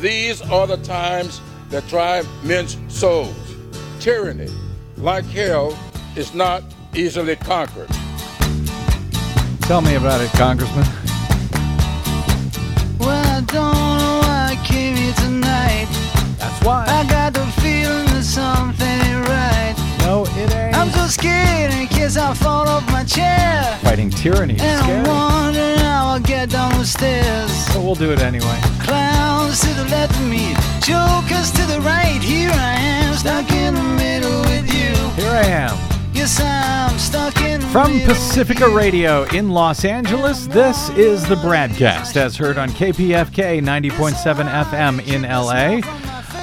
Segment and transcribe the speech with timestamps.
[0.00, 1.40] These are the times
[1.70, 3.34] that try men's souls.
[3.98, 4.48] Tyranny,
[4.96, 5.76] like hell,
[6.14, 6.62] is not
[6.94, 7.88] easily conquered.
[9.62, 10.86] Tell me about it, Congressman.
[13.00, 15.88] Well, I don't know why I came here tonight.
[16.38, 16.84] That's why.
[16.86, 19.57] I got the feeling that something ain't right.
[21.08, 23.62] Scared in case I fall off my chair.
[23.82, 25.08] Fighting tyranny is And I'm scary.
[25.08, 27.50] wondering how I'll get down the stairs.
[27.72, 28.60] But we'll do it anyway.
[28.80, 32.20] Clowns to the left of me, jokers to the right.
[32.22, 34.94] Here I am, stuck in the middle with you.
[35.22, 35.76] Here I am.
[36.12, 38.68] Yes, I'm stuck in the From Pacifica.
[38.68, 45.22] Radio in Los Angeles, this is the BradCast as heard on KPFK 90.7 FM in
[45.22, 45.80] LA.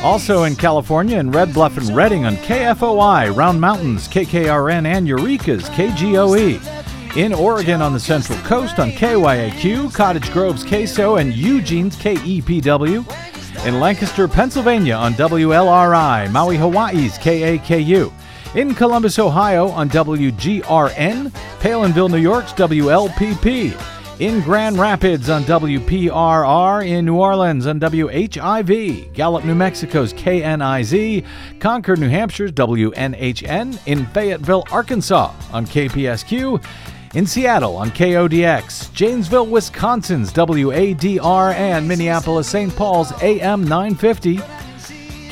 [0.03, 5.69] Also in California in Red Bluff and Redding on KFOI, Round Mountains, KKRN, and Eureka's
[5.69, 7.17] KGOE.
[7.17, 13.65] In Oregon on the Central Coast on KYAQ, Cottage Grove's KSO, and Eugene's KEPW.
[13.65, 18.11] In Lancaster, Pennsylvania on WLRI, Maui, Hawaii's KAKU.
[18.55, 23.94] In Columbus, Ohio on WGRN, Palenville, New York's WLPP.
[24.17, 31.25] In Grand Rapids on WPRR, in New Orleans on WHIV, Gallup, New Mexico's KNIZ,
[31.59, 36.65] Concord, New Hampshire's WNHN, in Fayetteville, Arkansas on KPSQ,
[37.13, 42.73] in Seattle on KODX, Janesville, Wisconsin's WADR, and Minneapolis, St.
[42.73, 44.39] Paul's AM 950.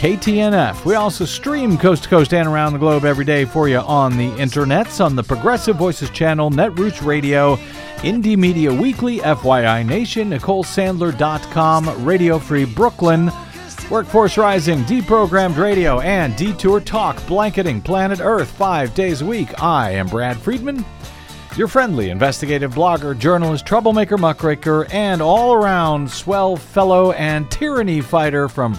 [0.04, 0.84] KTNF.
[0.84, 4.18] We also stream coast to coast and around the globe every day for you on
[4.18, 7.56] the internets, on the Progressive Voices channel, Netroots Radio,
[8.00, 13.32] Indie Media Weekly, FYI Nation, NicoleSandler.com, Radio Free Brooklyn,
[13.90, 19.64] Workforce Rising, Deprogrammed Radio, and Detour Talk, blanketing planet Earth five days a week.
[19.64, 20.84] I am Brad Friedman
[21.56, 28.50] your friendly investigative blogger, journalist, troublemaker, muckraker, and all around swell fellow and tyranny fighter
[28.50, 28.74] from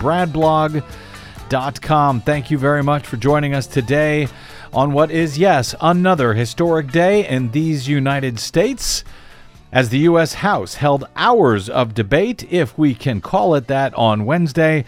[1.55, 2.21] BradBlog.com.
[2.23, 4.27] Thank you very much for joining us today
[4.73, 9.05] on what is, yes, another historic day in these United States.
[9.71, 10.35] As the U.S.
[10.35, 14.85] House held hours of debate, if we can call it that, on Wednesday,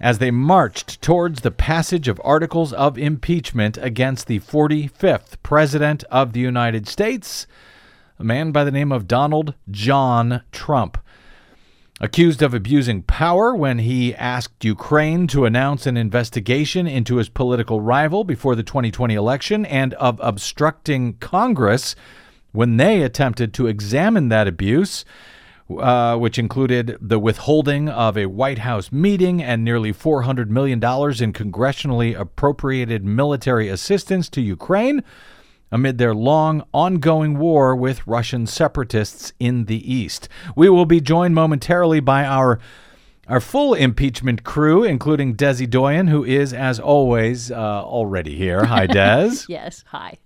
[0.00, 6.32] as they marched towards the passage of articles of impeachment against the 45th President of
[6.32, 7.46] the United States,
[8.18, 10.98] a man by the name of Donald John Trump.
[12.04, 17.80] Accused of abusing power when he asked Ukraine to announce an investigation into his political
[17.80, 21.94] rival before the 2020 election, and of obstructing Congress
[22.50, 25.04] when they attempted to examine that abuse
[25.78, 31.32] uh, which included the withholding of a White House meeting and nearly $400 million in
[31.32, 35.02] congressionally appropriated military assistance to Ukraine
[35.72, 40.28] amid their long ongoing war with Russian separatists in the East.
[40.54, 42.60] We will be joined momentarily by our
[43.28, 48.64] our full impeachment crew, including Desi Doyen, who is, as always, uh, already here.
[48.64, 49.44] Hi, Des.
[49.48, 50.18] Yes, hi.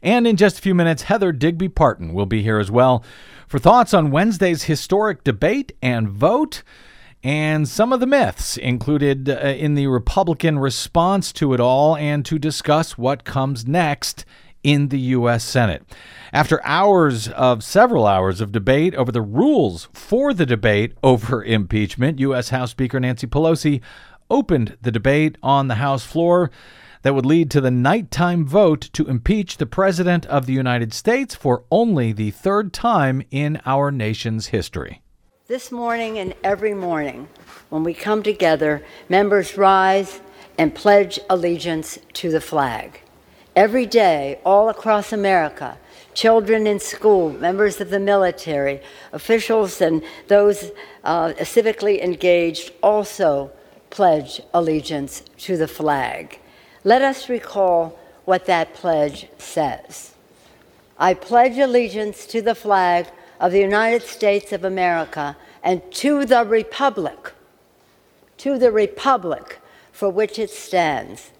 [0.00, 3.04] And in just a few minutes, Heather Digby Parton will be here as well
[3.48, 6.62] for thoughts on Wednesday's historic debate and vote
[7.26, 12.24] and some of the myths included uh, in the Republican response to it all and
[12.24, 14.24] to discuss what comes next
[14.66, 15.44] in the U.S.
[15.44, 15.84] Senate.
[16.32, 22.18] After hours of several hours of debate over the rules for the debate over impeachment,
[22.18, 22.48] U.S.
[22.48, 23.80] House Speaker Nancy Pelosi
[24.28, 26.50] opened the debate on the House floor
[27.02, 31.36] that would lead to the nighttime vote to impeach the President of the United States
[31.36, 35.00] for only the third time in our nation's history.
[35.46, 37.28] This morning and every morning,
[37.68, 40.20] when we come together, members rise
[40.58, 43.00] and pledge allegiance to the flag.
[43.56, 45.78] Every day, all across America,
[46.12, 48.82] children in school, members of the military,
[49.14, 50.72] officials, and those
[51.04, 53.50] uh, civically engaged also
[53.88, 56.38] pledge allegiance to the flag.
[56.84, 60.12] Let us recall what that pledge says.
[60.98, 63.06] I pledge allegiance to the flag
[63.40, 67.32] of the United States of America and to the republic,
[68.36, 69.60] to the republic
[69.92, 71.30] for which it stands,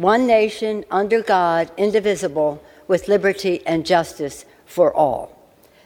[0.00, 5.36] one nation under God, indivisible, with liberty and justice for all.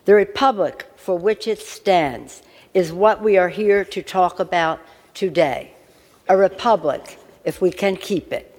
[0.05, 4.79] The republic for which it stands is what we are here to talk about
[5.15, 5.73] today.
[6.29, 8.51] A republic, if we can keep it.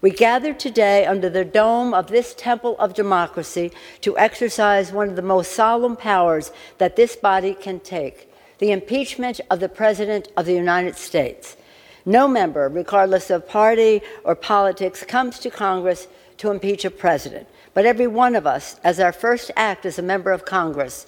[0.00, 3.70] We gather today under the dome of this temple of democracy
[4.02, 8.28] to exercise one of the most solemn powers that this body can take
[8.58, 11.56] the impeachment of the President of the United States.
[12.06, 16.06] No member, regardless of party or politics, comes to Congress
[16.38, 17.48] to impeach a president.
[17.72, 21.06] But every one of us, as our first act as a member of Congress,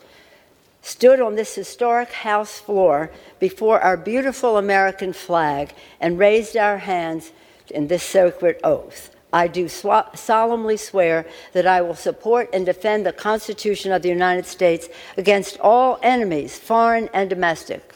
[0.83, 3.11] stood on this historic House floor
[3.41, 7.33] before our beautiful American flag and raised our hands
[7.71, 9.11] in this sacred oath.
[9.33, 14.47] I do solemnly swear that I will support and defend the Constitution of the United
[14.47, 17.93] States against all enemies, foreign and domestic.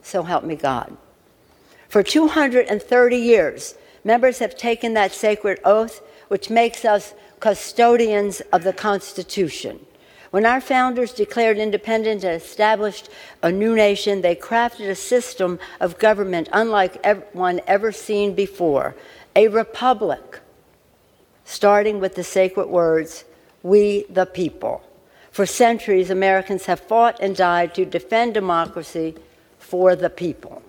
[0.00, 0.96] So help me God.
[1.88, 3.74] For 230 years,
[4.04, 9.80] members have taken that sacred oath, which makes us custodians of the Constitution.
[10.30, 13.08] When our founders declared independence and established
[13.42, 17.02] a new nation, they crafted a system of government unlike
[17.32, 18.94] one ever seen before
[19.34, 20.40] a republic,
[21.46, 23.24] starting with the sacred words,
[23.62, 24.82] We the people.
[25.30, 29.14] For centuries, Americans have fought and died to defend democracy
[29.58, 30.62] for the people.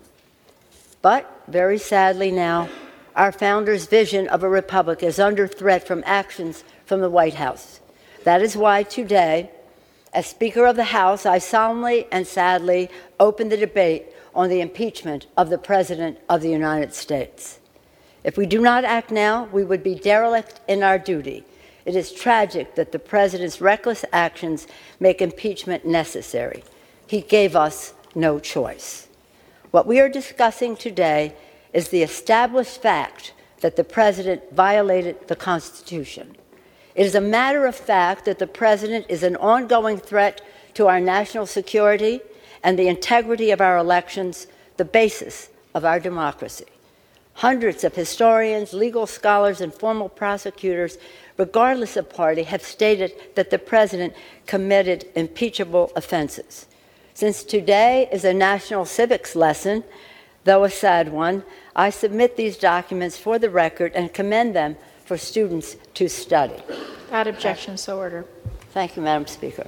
[1.02, 2.70] But very sadly now,
[3.16, 7.80] our founders' vision of a republic is under threat from actions from the White House.
[8.24, 9.52] That is why today,
[10.14, 15.28] as Speaker of the House, I solemnly and sadly open the debate on the impeachment
[15.36, 17.60] of the President of the United States.
[18.24, 21.44] If we do not act now, we would be derelict in our duty.
[21.86, 24.68] It is tragic that the President's reckless actions
[25.00, 26.64] make impeachment necessary.
[27.08, 29.09] He gave us no choice.
[29.72, 31.36] What we are discussing today
[31.74, 36.36] is the established fact that the President violated the Constitution.
[36.96, 40.42] It is a matter of fact that the President is an ongoing threat
[40.74, 42.20] to our national security
[42.64, 46.66] and the integrity of our elections, the basis of our democracy.
[47.36, 50.98] Hundreds of historians, legal scholars, and formal prosecutors,
[51.38, 54.14] regardless of party, have stated that the President
[54.48, 56.66] committed impeachable offenses.
[57.20, 59.84] Since today is a national civics lesson,
[60.46, 61.44] though a sad one,
[61.76, 66.54] I submit these documents for the record and commend them for students to study.
[66.70, 68.24] Without objection, so order.
[68.72, 69.68] Thank you, Madam Speaker.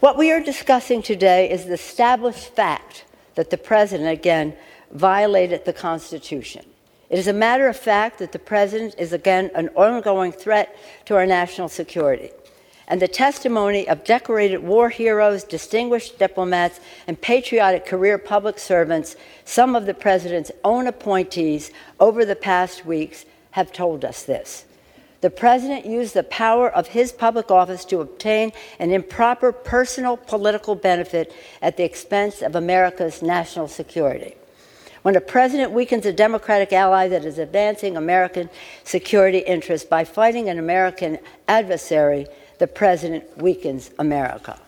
[0.00, 3.04] What we are discussing today is the established fact
[3.36, 4.56] that the President, again,
[4.90, 6.66] violated the Constitution.
[7.10, 11.14] It is a matter of fact that the President is, again, an ongoing threat to
[11.14, 12.32] our national security.
[12.90, 19.14] And the testimony of decorated war heroes, distinguished diplomats, and patriotic career public servants,
[19.44, 21.70] some of the President's own appointees
[22.00, 24.64] over the past weeks, have told us this.
[25.20, 30.74] The president used the power of his public office to obtain an improper personal political
[30.74, 31.32] benefit
[31.62, 34.34] at the expense of America's national security.
[35.02, 38.50] When a president weakens a Democratic ally that is advancing American
[38.82, 42.26] security interests by fighting an American adversary,
[42.60, 44.60] the president weakens America.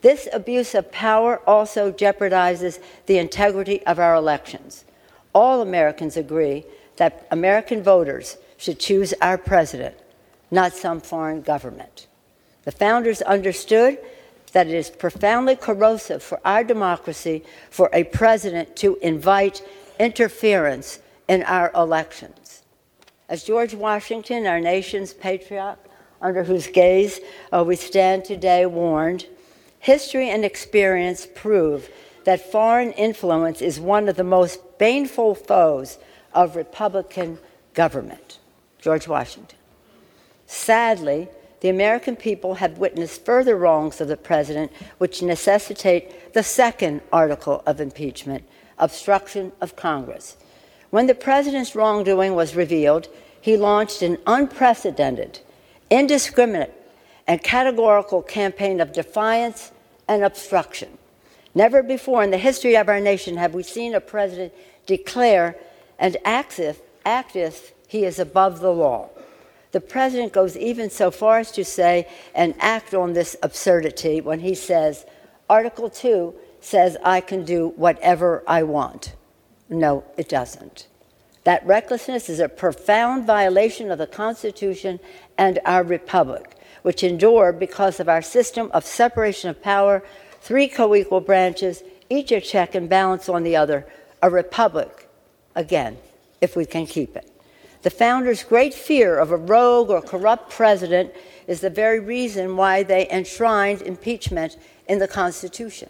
[0.00, 4.84] This abuse of power also jeopardizes the integrity of our elections.
[5.32, 6.64] All Americans agree
[6.96, 9.94] that American voters should choose our president,
[10.50, 12.08] not some foreign government.
[12.64, 13.98] The founders understood
[14.50, 19.62] that it is profoundly corrosive for our democracy for a president to invite
[20.00, 20.98] interference
[21.28, 22.64] in our elections.
[23.28, 25.76] As George Washington, our nation's patriot,
[26.22, 27.20] under whose gaze
[27.52, 29.26] uh, we stand today, warned,
[29.78, 31.90] history and experience prove
[32.24, 35.98] that foreign influence is one of the most baneful foes
[36.32, 37.38] of Republican
[37.74, 38.38] government.
[38.80, 39.58] George Washington.
[40.46, 41.28] Sadly,
[41.60, 47.62] the American people have witnessed further wrongs of the president, which necessitate the second article
[47.66, 48.44] of impeachment
[48.78, 50.36] obstruction of Congress.
[50.90, 53.08] When the president's wrongdoing was revealed,
[53.40, 55.40] he launched an unprecedented,
[55.92, 56.72] indiscriminate,
[57.26, 59.70] and categorical campaign of defiance
[60.08, 60.98] and obstruction.
[61.54, 64.54] Never before in the history of our nation have we seen a president
[64.86, 65.54] declare
[65.98, 66.80] and act as
[67.36, 69.10] if he is above the law.
[69.72, 74.40] The president goes even so far as to say and act on this absurdity when
[74.40, 75.04] he says,
[75.48, 79.14] Article 2 says I can do whatever I want.
[79.68, 80.86] No, it doesn't.
[81.44, 85.00] That recklessness is a profound violation of the Constitution
[85.38, 90.02] and our republic, which endure because of our system of separation of power,
[90.40, 93.86] three co equal branches, each a check and balance on the other,
[94.22, 95.08] a republic,
[95.54, 95.96] again,
[96.40, 97.28] if we can keep it.
[97.82, 101.12] The founders' great fear of a rogue or corrupt president
[101.46, 104.56] is the very reason why they enshrined impeachment
[104.88, 105.88] in the Constitution.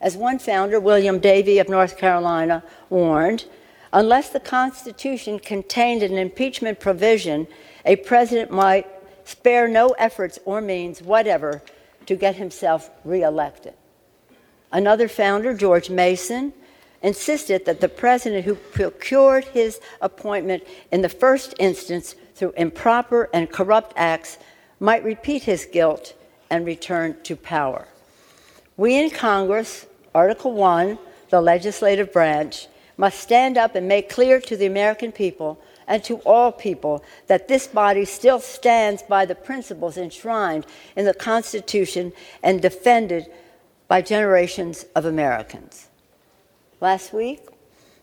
[0.00, 3.46] As one founder, William Davie of North Carolina, warned,
[3.92, 7.48] unless the Constitution contained an impeachment provision,
[7.88, 8.86] a president might
[9.24, 11.62] spare no efforts or means whatever
[12.06, 13.72] to get himself reelected.
[14.70, 16.52] Another founder, George Mason,
[17.02, 23.50] insisted that the president who procured his appointment in the first instance through improper and
[23.50, 24.36] corrupt acts
[24.80, 26.14] might repeat his guilt
[26.50, 27.88] and return to power.
[28.76, 30.98] We in Congress, Article 1,
[31.30, 32.68] the legislative branch,
[32.98, 37.48] must stand up and make clear to the American people and to all people that
[37.48, 43.26] this body still stands by the principles enshrined in the Constitution and defended
[43.88, 45.88] by generations of Americans.
[46.80, 47.40] Last week,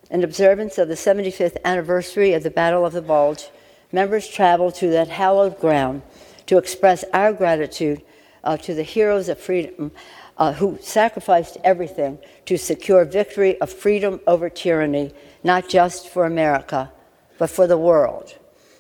[0.10, 3.50] in observance of the 75th anniversary of the Battle of the Bulge,
[3.92, 6.02] members traveled to that hallowed ground
[6.48, 8.02] to express our gratitude
[8.44, 9.92] uh, to the heroes of freedom
[10.38, 15.14] uh, who sacrificed everything to secure victory of freedom over tyranny,
[15.44, 16.92] not just for America,
[17.38, 18.36] but for the world.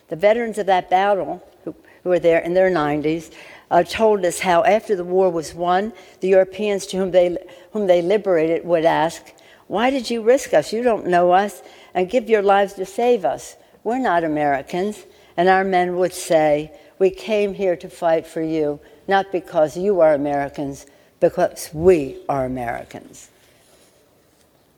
[0.07, 3.31] The veterans of that battle, who, who were there in their 90s,
[3.71, 7.37] uh, told us how after the war was won, the Europeans to whom they,
[7.71, 9.33] whom they liberated would ask,
[9.67, 10.71] Why did you risk us?
[10.71, 13.55] You don't know us, and give your lives to save us.
[13.83, 15.05] We're not Americans.
[15.37, 19.99] And our men would say, We came here to fight for you, not because you
[20.01, 20.85] are Americans,
[21.19, 23.29] because we are Americans.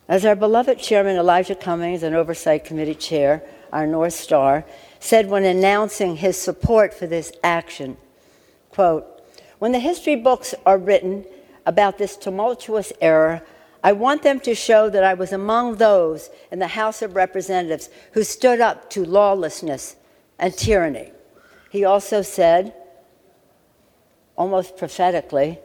[0.07, 4.63] As our beloved Chairman Elijah Cummings, an Oversight Committee Chair, our North Star,
[4.99, 7.97] said when announcing his support for this action,
[8.71, 9.05] quote,
[9.59, 11.25] when the history books are written
[11.65, 13.43] about this tumultuous era,
[13.83, 17.89] I want them to show that I was among those in the House of Representatives
[18.13, 19.97] who stood up to lawlessness
[20.39, 21.11] and tyranny.
[21.69, 22.73] He also said,
[24.37, 25.59] almost prophetically,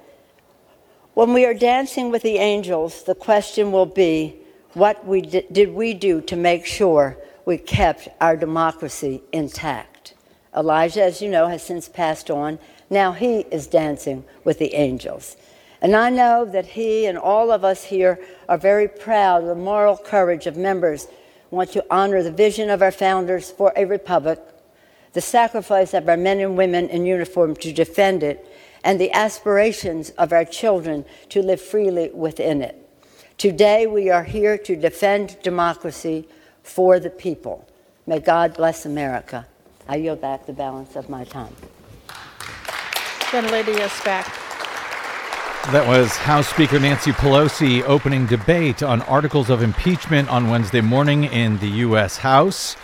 [1.14, 4.36] when we are dancing with the angels, the question will be,
[4.74, 10.14] what we did we do to make sure we kept our democracy intact.
[10.56, 12.58] Elijah, as you know, has since passed on.
[12.90, 15.36] Now he is dancing with the angels.
[15.80, 19.54] And I know that he and all of us here are very proud of the
[19.54, 21.08] moral courage of members
[21.50, 24.38] who want to honor the vision of our founders for a republic,
[25.12, 28.46] the sacrifice of our men and women in uniform to defend it,
[28.84, 32.78] and the aspirations of our children to live freely within it.
[33.38, 36.28] Today, we are here to defend democracy
[36.62, 37.66] for the people.
[38.06, 39.46] May God bless America.
[39.88, 41.54] I yield back the balance of my time.
[43.30, 44.26] Gentlelady is back.
[45.70, 51.24] That was House Speaker Nancy Pelosi opening debate on articles of impeachment on Wednesday morning
[51.24, 52.18] in the U.S.
[52.18, 52.76] House.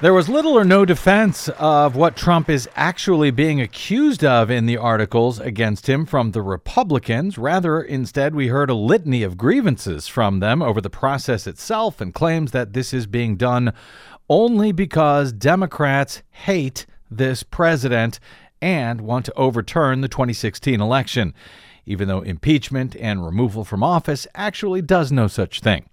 [0.00, 4.66] There was little or no defense of what Trump is actually being accused of in
[4.66, 7.36] the articles against him from the Republicans.
[7.36, 12.14] Rather, instead, we heard a litany of grievances from them over the process itself and
[12.14, 13.72] claims that this is being done
[14.30, 18.20] only because Democrats hate this president
[18.62, 21.34] and want to overturn the 2016 election,
[21.86, 25.88] even though impeachment and removal from office actually does no such thing.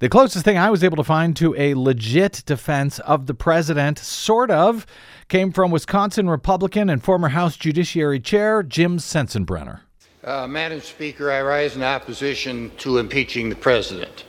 [0.00, 3.98] The closest thing I was able to find to a legit defense of the president,
[3.98, 4.86] sort of,
[5.28, 9.80] came from Wisconsin Republican and former House Judiciary Chair Jim Sensenbrenner.
[10.24, 14.24] Uh, Madam Speaker, I rise in opposition to impeaching the president.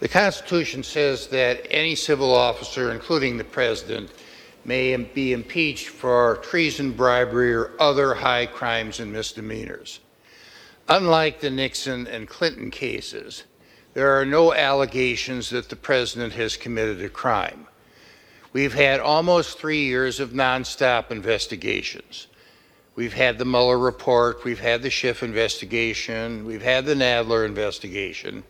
[0.00, 4.10] The Constitution says that any civil officer, including the president,
[4.64, 10.00] may be impeached for treason, bribery, or other high crimes and misdemeanors.
[10.88, 13.44] Unlike the Nixon and Clinton cases,
[13.96, 17.66] there are no allegations that the president has committed a crime.
[18.52, 22.26] We've had almost three years of nonstop investigations.
[22.94, 28.44] We've had the Mueller report, we've had the Schiff investigation, we've had the Nadler investigation,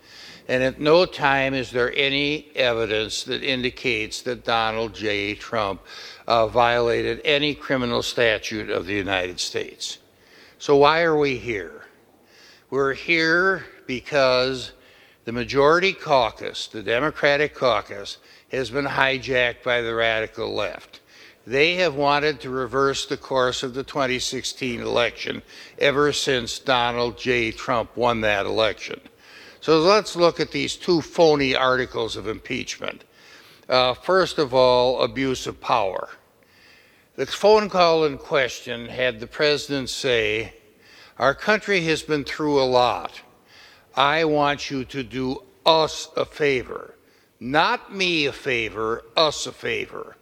[0.48, 5.36] and at no time is there any evidence that indicates that Donald J.
[5.36, 5.80] Trump
[6.26, 9.98] uh, violated any criminal statute of the United States.
[10.58, 11.84] So, why are we here?
[12.68, 14.72] We're here because
[15.26, 18.18] the majority caucus, the Democratic caucus,
[18.52, 21.00] has been hijacked by the radical left.
[21.44, 25.42] They have wanted to reverse the course of the 2016 election
[25.80, 27.50] ever since Donald J.
[27.50, 29.00] Trump won that election.
[29.60, 33.02] So let's look at these two phony articles of impeachment.
[33.68, 36.08] Uh, first of all, abuse of power.
[37.16, 40.54] The phone call in question had the president say,
[41.18, 43.22] Our country has been through a lot.
[43.96, 46.94] I want you to do us a favor.
[47.40, 50.16] Not me a favor, us a favor.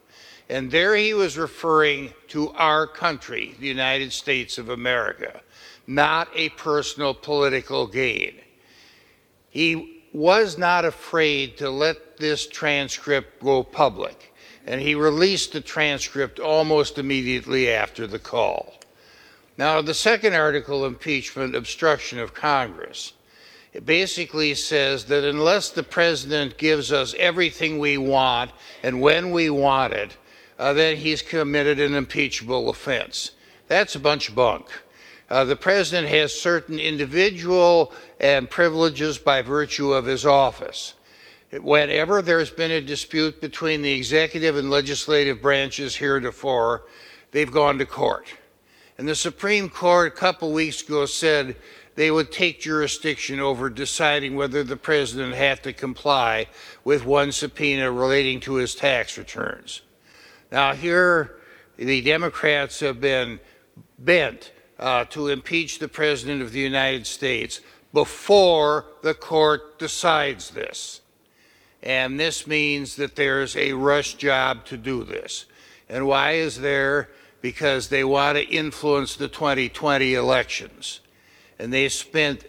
[0.48, 5.40] And there he was referring to our country, the United States of America,
[5.86, 8.34] not a personal political gain.
[9.50, 14.32] He was not afraid to let this transcript go public,
[14.66, 18.74] and he released the transcript almost immediately after the call.
[19.56, 23.12] Now, the second article, impeachment, obstruction of Congress.
[23.74, 28.52] It basically says that unless the president gives us everything we want
[28.84, 30.16] and when we want it,
[30.60, 33.32] uh, then he's committed an impeachable offense.
[33.66, 34.66] That's a bunch of bunk.
[35.28, 40.94] Uh, the president has certain individual and privileges by virtue of his office.
[41.50, 46.84] Whenever there's been a dispute between the executive and legislative branches heretofore,
[47.32, 48.28] they've gone to court.
[48.98, 51.56] And the Supreme Court a couple weeks ago said
[51.94, 56.46] they would take jurisdiction over deciding whether the president had to comply
[56.82, 59.82] with one subpoena relating to his tax returns.
[60.50, 61.36] Now, here
[61.76, 63.40] the Democrats have been
[63.98, 67.60] bent uh, to impeach the President of the United States
[67.92, 71.00] before the court decides this.
[71.82, 75.44] And this means that there's a rush job to do this.
[75.88, 77.10] And why is there?
[77.40, 81.00] Because they want to influence the 2020 elections.
[81.58, 82.44] And they spent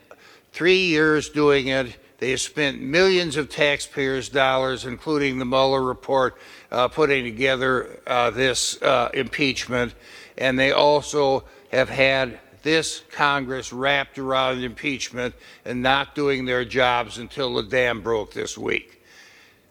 [0.51, 1.97] three years doing it.
[2.17, 6.37] They spent millions of taxpayers' dollars, including the Mueller report,
[6.71, 9.93] uh, putting together uh, this uh, impeachment.
[10.37, 15.35] And they also have had this Congress wrapped around impeachment
[15.65, 19.03] and not doing their jobs until the dam broke this week.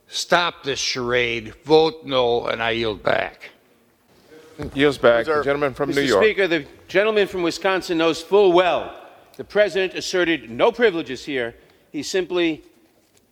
[0.07, 3.51] Stop this charade, vote no, and I yield back.
[4.75, 5.27] Yields back.
[5.27, 5.97] The gentleman from Mr.
[5.97, 6.23] New York.
[6.23, 9.04] Speaker, the gentleman from Wisconsin knows full well
[9.37, 11.55] the president asserted no privileges here.
[11.91, 12.63] He simply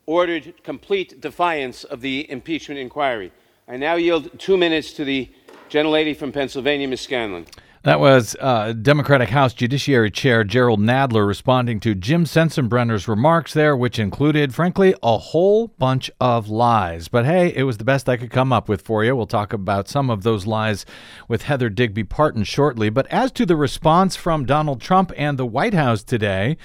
[0.07, 3.33] ordered complete defiance of the impeachment inquiry.
[3.69, 5.31] I now yield two minutes to the
[5.71, 7.03] gentlelady from Pennsylvania, Ms.
[7.03, 7.47] Scanlon.
[7.85, 13.77] That was uh, Democratic House Judiciary Chair Gerald Nadler responding to Jim Sensenbrenner's remarks there,
[13.77, 17.09] which included, frankly, a whole bunch of lies.
[17.09, 19.17] But hey, it was the best I could come up with for you.
[19.17, 20.87] We'll talk about some of those lies
[21.27, 22.89] with Heather Digby Parton shortly.
[22.89, 26.57] But as to the response from Donald Trump and the White House today,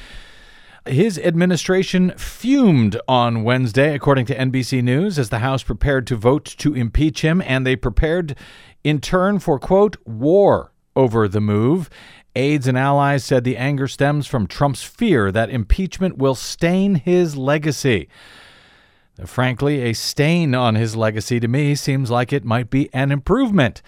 [0.86, 6.46] his administration fumed on Wednesday, according to NBC News, as the House prepared to vote
[6.46, 8.36] to impeach him, and they prepared
[8.84, 11.90] in turn for, quote, war over the move.
[12.36, 17.38] Aides and allies said the anger stems from Trump's fear that impeachment will stain his
[17.38, 18.10] legacy.
[19.26, 23.82] Frankly, a stain on his legacy to me seems like it might be an improvement.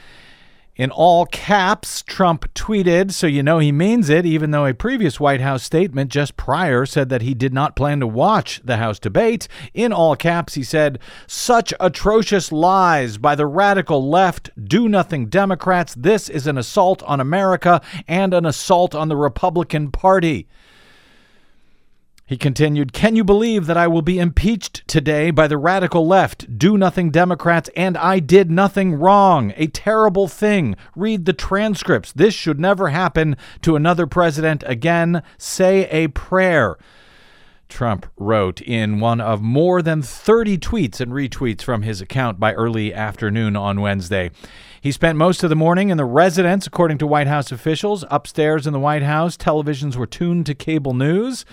[0.80, 5.20] In all caps, Trump tweeted, so you know he means it, even though a previous
[5.20, 8.98] White House statement just prior said that he did not plan to watch the House
[8.98, 9.50] debate.
[9.74, 15.94] In all caps, he said, Such atrocious lies by the radical left, do nothing Democrats.
[15.96, 20.48] This is an assault on America and an assault on the Republican Party.
[22.30, 26.60] He continued, Can you believe that I will be impeached today by the radical left,
[26.60, 29.52] do nothing Democrats, and I did nothing wrong?
[29.58, 30.76] A terrible thing.
[30.96, 32.12] Read the transcripts.
[32.12, 35.24] This should never happen to another president again.
[35.40, 36.78] Say a prayer.
[37.68, 42.54] Trump wrote in one of more than 30 tweets and retweets from his account by
[42.54, 44.30] early afternoon on Wednesday.
[44.82, 48.06] He spent most of the morning in the residence, according to White House officials.
[48.12, 51.44] Upstairs in the White House, televisions were tuned to cable news.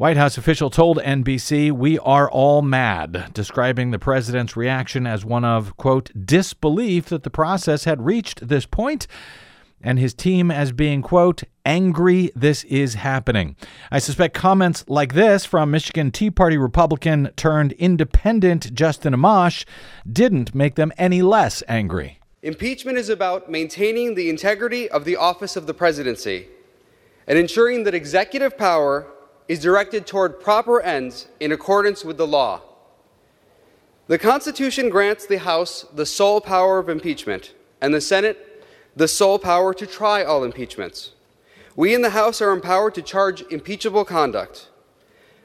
[0.00, 5.44] White House official told NBC, We are all mad, describing the president's reaction as one
[5.44, 9.06] of, quote, disbelief that the process had reached this point,
[9.82, 13.56] and his team as being, quote, angry this is happening.
[13.90, 19.66] I suspect comments like this from Michigan Tea Party Republican turned independent Justin Amash
[20.10, 22.20] didn't make them any less angry.
[22.42, 26.48] Impeachment is about maintaining the integrity of the office of the presidency
[27.26, 29.06] and ensuring that executive power
[29.50, 32.62] is directed toward proper ends in accordance with the law.
[34.06, 39.40] The Constitution grants the House the sole power of impeachment and the Senate the sole
[39.40, 41.10] power to try all impeachments.
[41.74, 44.68] We in the House are empowered to charge impeachable conduct.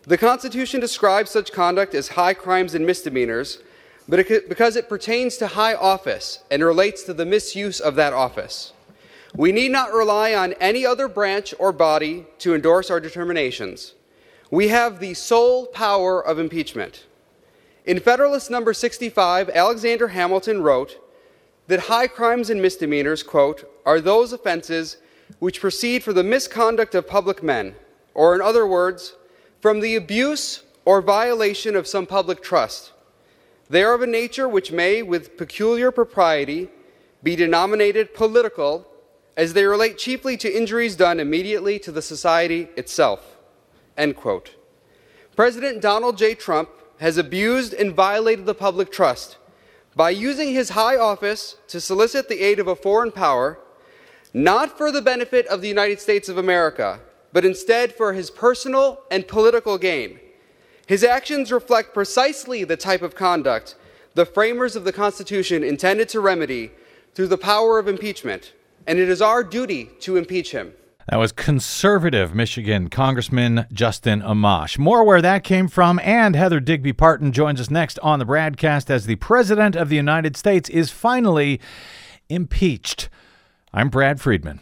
[0.04, 3.58] The Constitution describes such conduct as high crimes and misdemeanors,
[4.08, 8.14] but it, because it pertains to high office and relates to the misuse of that
[8.14, 8.72] office.
[9.38, 13.95] We need not rely on any other branch or body to endorse our determinations.
[14.52, 17.06] We have the sole power of impeachment.
[17.86, 21.00] In Federalist number 65, Alexander Hamilton wrote
[21.68, 24.98] that high crimes and misdemeanors, quote, are those offenses
[25.40, 27.76] which proceed from the misconduct of public men,
[28.14, 29.16] or in other words,
[29.62, 32.92] from the abuse or violation of some public trust.
[33.70, 36.70] They are of a nature which may, with peculiar propriety,
[37.24, 38.88] be denominated political
[39.36, 43.35] as they relate chiefly to injuries done immediately to the society itself.
[43.98, 44.56] End quote.
[45.36, 46.36] President Donald J.
[46.36, 49.38] Trump has abused and violated the public trust
[49.96, 53.60] by using his high office to solicit the aid of a foreign power,
[54.34, 57.00] not for the benefit of the United States of America,
[57.34, 60.20] but instead for his personal and political gain.
[60.88, 63.76] His actions reflect precisely the type of conduct
[64.14, 66.72] the framers of the Constitution intended to remedy
[67.14, 68.54] through the power of impeachment
[68.88, 70.74] and it is our duty to impeach him.
[71.08, 74.80] That was conservative Michigan Congressman Justin Amash.
[74.80, 78.90] More where that came from, and Heather Digby Parton joins us next on the BradCast
[78.90, 81.62] as the President of the United States is finally
[82.28, 83.08] impeached.
[83.72, 84.62] I'm Brad Friedman.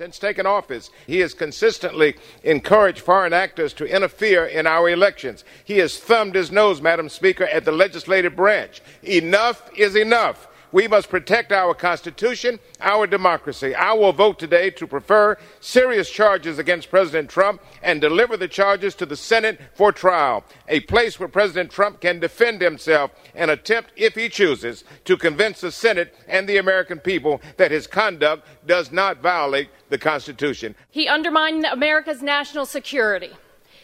[0.00, 5.44] Since taking office, he has consistently encouraged foreign actors to interfere in our elections.
[5.62, 8.80] He has thumbed his nose, Madam Speaker, at the legislative branch.
[9.02, 10.48] Enough is enough.
[10.72, 13.74] We must protect our Constitution, our democracy.
[13.74, 18.94] I will vote today to prefer serious charges against President Trump and deliver the charges
[18.96, 23.90] to the Senate for trial, a place where President Trump can defend himself and attempt,
[23.96, 28.92] if he chooses, to convince the Senate and the American people that his conduct does
[28.92, 30.76] not violate the Constitution.
[30.90, 33.30] He undermined America's national security.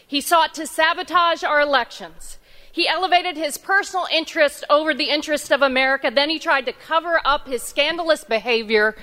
[0.05, 2.36] He sought to sabotage our elections.
[2.77, 6.11] He elevated his personal interest over the interest of America.
[6.13, 8.95] Then he tried to cover up his scandalous behavior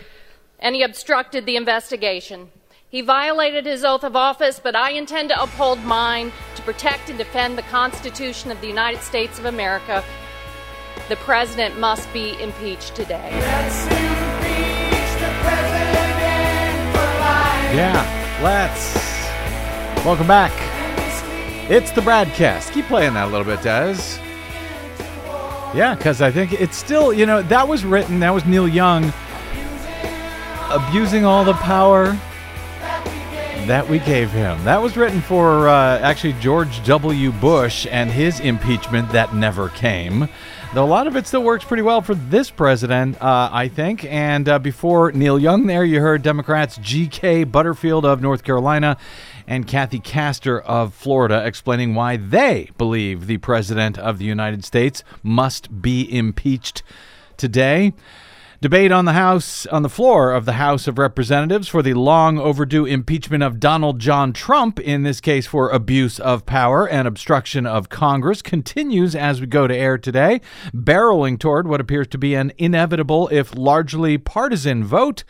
[0.60, 2.52] and he obstructed the investigation.
[2.88, 7.18] He violated his oath of office, but I intend to uphold mine to protect and
[7.18, 10.04] defend the Constitution of the United States of America.
[11.08, 13.28] The president must be impeached today.
[17.74, 18.94] Yeah, let's.
[20.06, 20.73] Welcome back.
[21.66, 22.72] It's the BradCast.
[22.72, 23.96] Keep playing that a little bit, Des.
[25.74, 29.12] Yeah, because I think it's still, you know, that was written, that was Neil Young
[30.70, 32.18] abusing all the power
[33.66, 34.62] that we gave him.
[34.64, 37.33] That was written for uh, actually George W.
[37.33, 40.29] Bush and his impeachment that never came.
[40.74, 44.05] Though a lot of it still works pretty well for this president, uh, I think.
[44.05, 47.44] And uh, before Neil Young, there you heard Democrats G.K.
[47.44, 48.98] Butterfield of North Carolina
[49.46, 55.04] and Kathy Castor of Florida explaining why they believe the president of the United States
[55.22, 56.83] must be impeached
[57.37, 57.92] today.
[58.64, 62.38] Debate on the House on the floor of the House of Representatives for the long
[62.38, 67.66] overdue impeachment of Donald John Trump in this case for abuse of power and obstruction
[67.66, 70.40] of Congress continues as we go to air today,
[70.72, 75.24] barreling toward what appears to be an inevitable if largely partisan vote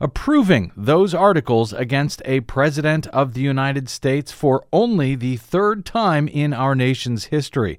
[0.00, 6.28] approving those articles against a president of the United States for only the third time
[6.28, 7.78] in our nation's history.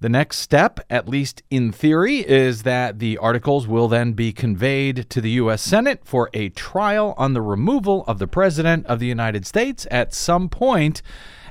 [0.00, 5.08] The next step, at least in theory, is that the articles will then be conveyed
[5.10, 5.62] to the U.S.
[5.62, 10.12] Senate for a trial on the removal of the President of the United States at
[10.12, 11.02] some point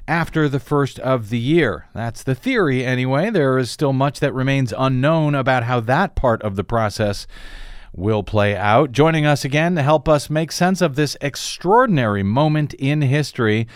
[0.05, 1.87] after the first of the year.
[1.93, 3.29] That's the theory, anyway.
[3.29, 7.27] There is still much that remains unknown about how that part of the process
[7.93, 8.91] will play out.
[8.91, 13.67] Joining us again to help us make sense of this extraordinary moment in history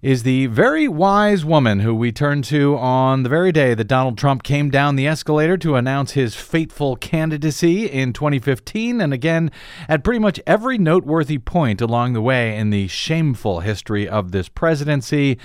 [0.00, 4.16] is the very wise woman who we turn to on the very day that Donald
[4.16, 9.50] Trump came down the escalator to announce his fateful candidacy in 2015, and again
[9.88, 14.48] at pretty much every noteworthy point along the way in the shameful history of this
[14.48, 15.36] presidency.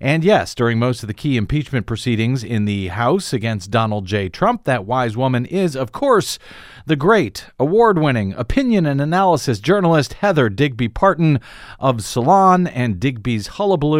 [0.00, 4.28] And yes, during most of the key impeachment proceedings in the House against Donald J.
[4.28, 6.40] Trump, that wise woman is, of course,
[6.84, 11.38] the great, award winning opinion and analysis journalist Heather Digby Parton
[11.78, 13.99] of Salon and Digby's Hullabaloo,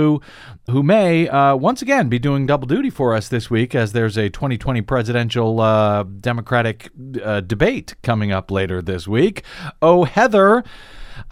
[0.71, 4.17] who may uh, once again be doing double duty for us this week as there's
[4.17, 6.91] a 2020 presidential uh, Democratic
[7.23, 9.43] uh, debate coming up later this week.
[9.81, 10.65] Oh, Heather.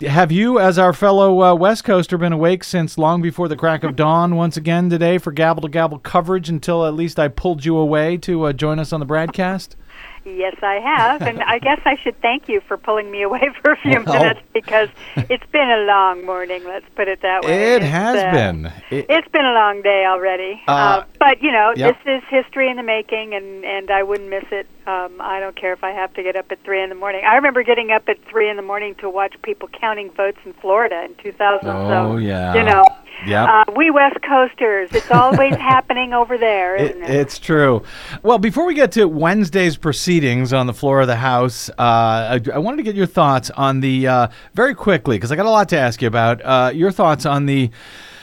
[0.00, 3.82] Have you, as our fellow uh, West Coaster, been awake since long before the crack
[3.82, 7.64] of dawn once again today for Gavel to Gavel coverage until at least I pulled
[7.64, 9.76] you away to uh, join us on the BradCast?
[10.24, 13.72] Yes, I have, and I guess I should thank you for pulling me away for
[13.72, 16.62] a few Well- minutes because it's been a long morning.
[16.64, 17.74] Let's put it that way.
[17.74, 18.72] It It's, has uh, been.
[18.90, 21.96] It- it's been a long day already, Uh, but you know yep.
[22.04, 24.66] this is history in the making, and and I wouldn't miss it.
[24.86, 27.22] Um, I don't care if I have to get up at three in the morning.
[27.24, 30.52] I remember getting up at three in the morning to watch people counting votes in
[30.54, 31.68] Florida in 2000.
[31.68, 32.54] Oh, so, yeah.
[32.54, 32.84] you know,
[33.26, 33.48] Yep.
[33.48, 34.90] uh, we West Coasters.
[34.92, 37.10] It's always happening over there, It, isn't it?
[37.10, 37.82] it's true.
[38.22, 42.40] Well, before we get to Wednesday's proceedings on the floor of the House, uh, I,
[42.54, 45.50] I wanted to get your thoughts on the, uh, very quickly, because I got a
[45.50, 47.70] lot to ask you about, uh, your thoughts on the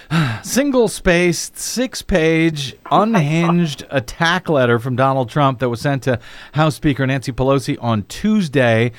[0.44, 6.20] single spaced, six page, unhinged attack letter from Donald Trump that was sent to
[6.54, 8.92] House Speaker Nancy Pelosi on Tuesday,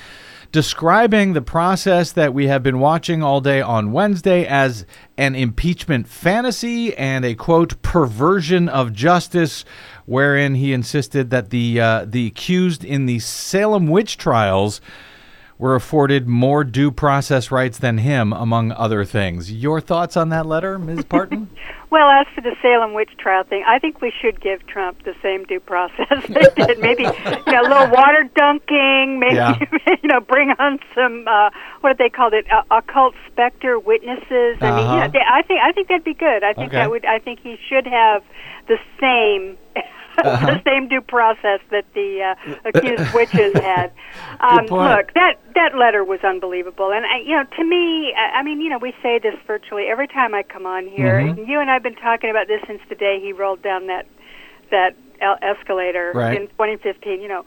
[0.52, 6.08] describing the process that we have been watching all day on Wednesday as an impeachment
[6.08, 9.64] fantasy and a quote perversion of justice,
[10.04, 14.80] wherein he insisted that the uh, the accused in the Salem witch trials
[15.58, 19.50] were afforded more due process rights than him, among other things.
[19.50, 21.04] Your thoughts on that letter, Ms.
[21.04, 21.50] Parton?
[21.88, 25.14] Well, as for the Salem witch trial thing, I think we should give Trump the
[25.22, 26.78] same due process they did.
[26.80, 29.20] Maybe you know, a little water dunking.
[29.20, 29.54] Maybe Yeah.
[30.02, 31.50] you know, bring on some uh,
[31.82, 32.44] what they called it?
[32.50, 34.58] Uh, occult specter witnesses.
[34.60, 35.06] I mean, you Uh-huh.
[35.06, 36.42] know, they, I think I think that'd be good.
[36.42, 36.78] I think Okay.
[36.78, 37.04] that would.
[37.06, 38.22] I think he should have
[38.66, 39.56] the same.
[40.18, 40.46] Uh-huh.
[40.54, 43.92] the same due process that the uh, accused witches had.
[44.40, 48.42] Um, look, that that letter was unbelievable, and I, you know, to me, I, I
[48.42, 51.20] mean, you know, we say this virtually every time I come on here.
[51.20, 51.38] Mhm.
[51.38, 54.06] And you and I've been talking about this since the day he rolled down that
[54.70, 54.94] that
[55.42, 56.40] escalator Right.
[56.40, 57.20] in 2015.
[57.20, 57.44] You know,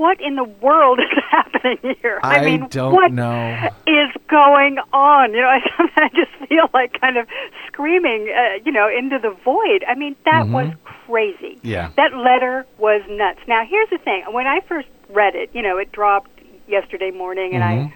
[0.00, 2.18] what in the world is happening here?
[2.22, 3.68] I mean, don't what know.
[3.86, 5.32] is going on?
[5.34, 7.26] You know, I sometimes just feel like kind of
[7.66, 9.84] screaming, uh, you know, into the void.
[9.86, 10.52] I mean, that Mhm.
[10.52, 10.68] was
[11.06, 11.58] crazy.
[11.62, 11.90] Yeah.
[11.96, 13.40] That letter was nuts.
[13.46, 14.24] Now, here's the thing.
[14.32, 16.30] When I first read it, you know, it dropped
[16.66, 17.92] yesterday morning, and Mhm.
[17.92, 17.94] I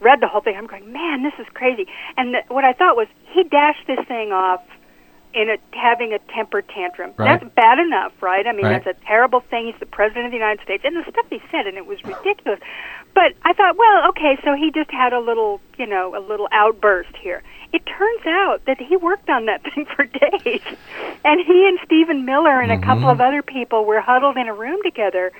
[0.00, 0.56] read the whole thing.
[0.56, 1.86] I'm going, man, this is crazy.
[2.16, 4.60] And th- what I thought was, he dashed this thing off
[5.34, 7.12] in a having a temper tantrum.
[7.16, 7.40] Right.
[7.40, 8.46] That's bad enough, right?
[8.46, 8.84] I mean, Right.
[8.84, 9.66] that's a terrible thing.
[9.66, 12.02] He's the president of the United States, and the stuff he said, and it was
[12.04, 12.60] ridiculous.
[13.14, 16.48] But I thought, well, okay, so he just had a little, you know, a little
[16.52, 17.42] outburst here.
[17.72, 20.62] It turns out that he worked on that thing for days,
[21.24, 22.84] and he and Stephen Miller and a mm-hmm.
[22.84, 25.32] couple of other people were huddled in a room together.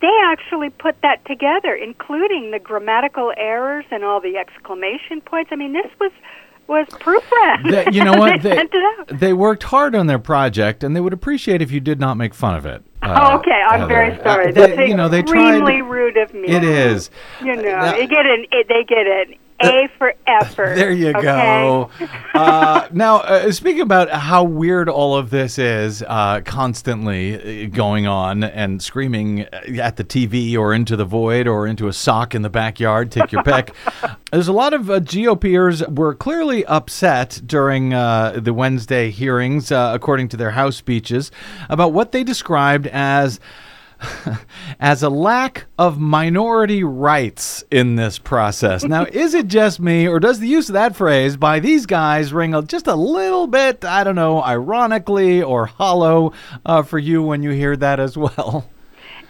[0.00, 5.50] They actually put that together, including the grammatical errors and all the exclamation points.
[5.52, 6.10] I mean, this was
[6.68, 7.70] was proofread.
[7.70, 8.42] They- you know what?
[8.42, 9.20] they, They, sent it out.
[9.20, 12.34] they worked hard on their project, and they would appreciate if you did not make
[12.34, 12.82] fun of it.
[13.02, 13.60] oh, uh, okay.
[13.68, 14.48] I'm very sorry.
[14.48, 15.90] Uh, That's you know, they extremely tried.
[15.90, 16.48] rude of me.
[16.48, 17.10] It is.
[17.40, 20.76] You know, Now- they get an it, they get an A for effort.
[20.76, 21.22] There you okay?
[21.22, 21.90] go.
[22.34, 28.06] Uh, now, uh, speaking about how weird all of this is, uh, constantly uh, going
[28.06, 32.40] on and screaming at the TV or into the void or into a sock in
[32.40, 33.74] the backyard, take your pick.
[34.32, 39.92] There's a lot of uh, GOPers were clearly upset during uh, the Wednesday hearings, uh,
[39.94, 41.30] according to their House speeches,
[41.68, 43.40] about what they described as
[44.80, 48.84] as a lack of minority rights in this process.
[48.84, 52.32] Now, is it just me, or does the use of that phrase by these guys
[52.32, 56.32] ring a, just a little bit, I don't know, ironically or hollow
[56.64, 58.68] uh, for you when you hear that as well?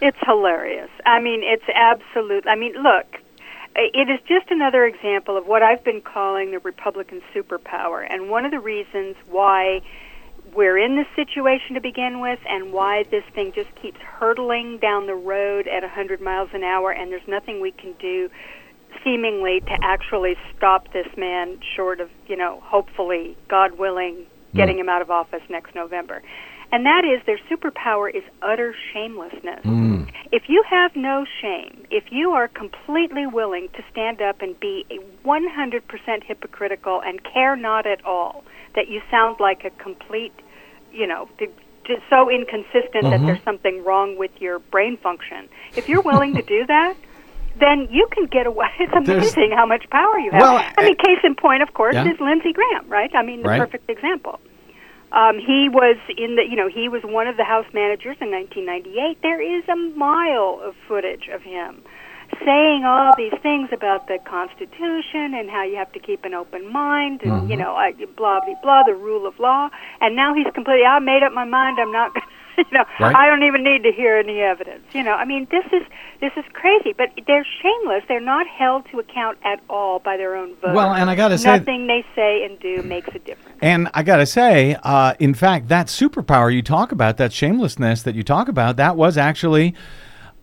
[0.00, 0.90] It's hilarious.
[1.06, 2.46] I mean, it's absolute.
[2.48, 3.06] I mean, look,
[3.76, 8.44] it is just another example of what I've been calling the Republican superpower, and one
[8.44, 9.80] of the reasons why
[10.54, 15.06] we're in this situation to begin with, and why this thing just keeps hurtling down
[15.06, 18.28] the road at 100 miles an hour, and there's nothing we can do
[19.02, 24.56] seemingly to actually stop this man short of, you know, hopefully, God willing, hmm.
[24.56, 26.22] getting him out of office next November.
[26.70, 29.62] And that is their superpower is utter shamelessness.
[29.62, 30.04] Hmm.
[30.32, 34.86] If you have no shame, if you are completely willing to stand up and be
[34.90, 38.42] a 100% hypocritical and care not at all,
[38.74, 40.32] that you sound like a complete,
[40.92, 41.48] you know, d-
[42.08, 43.26] so inconsistent that Mhm.
[43.26, 45.48] there's something wrong with your brain function.
[45.76, 46.94] If you're willing to do that,
[47.58, 48.68] then you can get away.
[48.78, 50.40] It's There's- amazing how much power you have.
[50.40, 52.08] Well, I mean, case in point, of course, Yeah.
[52.08, 53.14] is Lindsey Graham, right?
[53.14, 53.60] I mean, the Right.
[53.60, 54.40] perfect example.
[55.12, 58.30] Um, he was in the, you know, he was one of the House managers in
[58.30, 59.20] 1998.
[59.20, 61.82] There is a mile of footage of him
[62.44, 66.72] saying all these things about the Constitution and how you have to keep an open
[66.72, 69.68] mind and you know, I, blah blah blah, the rule of law.
[70.00, 70.84] And now he's completely.
[70.84, 71.78] I made up my mind.
[71.80, 72.12] I'm not.
[72.14, 72.26] gonna
[72.58, 73.16] You know, Right.
[73.16, 74.84] I don't even need to hear any evidence.
[74.92, 75.82] You know, I mean, this is
[76.20, 76.92] this is crazy.
[76.96, 78.04] But they're shameless.
[78.08, 81.38] They're not held to account at all by their own vote Well, and I gotta
[81.38, 83.58] say- nothing they say and do makes a difference.
[83.62, 88.02] And I got to say, uh, in fact, that superpower you talk about, that shamelessness
[88.02, 89.74] that you talk about, that was actually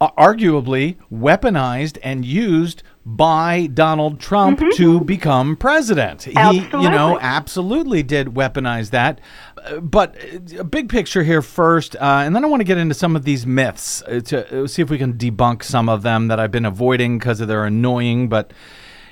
[0.01, 6.23] arguably weaponized and used by Donald Trump to become president.
[6.23, 7.19] He, you know, Absolutely.
[7.21, 9.19] absolutely did weaponize that.
[9.57, 12.77] Uh, But uh, a big picture here first, uh, and then I want to get
[12.77, 16.03] into some of these myths uh, to uh, see if we can debunk some of
[16.03, 18.53] them that I've been avoiding because they're annoying, but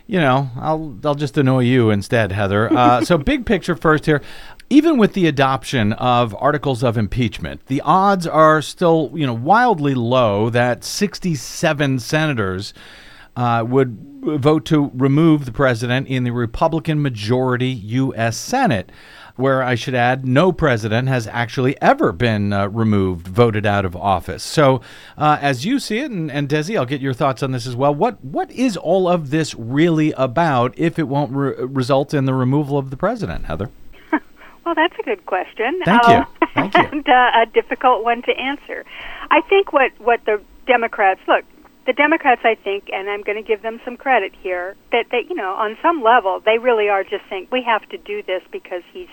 [0.08, 2.72] you know, I'll I'll just annoy you instead, Heather.
[2.72, 4.22] Uh, so big picture first here.
[4.70, 9.94] Even with the adoption of articles of impeachment, the odds are still you know wildly
[9.94, 12.74] low that 67 senators
[13.36, 18.36] uh, would vote to remove the president in the Republican majority U.S.
[18.36, 18.92] Senate
[19.38, 23.96] where I should add, no president has actually ever been uh, removed, voted out of
[23.96, 24.44] office.
[24.44, 24.82] So,
[25.18, 27.76] uh, as you see it, and, and Desi, I'll get your thoughts on this as
[27.76, 27.94] well.
[27.94, 32.34] What what is all of this really about if it won't re- result in the
[32.34, 33.70] removal of the president, Heather?
[34.66, 35.80] Well, that's a good question.
[35.86, 36.26] Thank you.
[36.54, 36.82] Thank you.
[36.92, 38.84] and uh, a difficult one to answer.
[39.32, 41.46] I think what what the Democrats look.
[41.88, 45.26] The Democrats, I think, and I'm going to give them some credit here, that they,
[45.28, 48.44] you know, on some level, they really are just saying we have to do this
[48.52, 49.08] because he's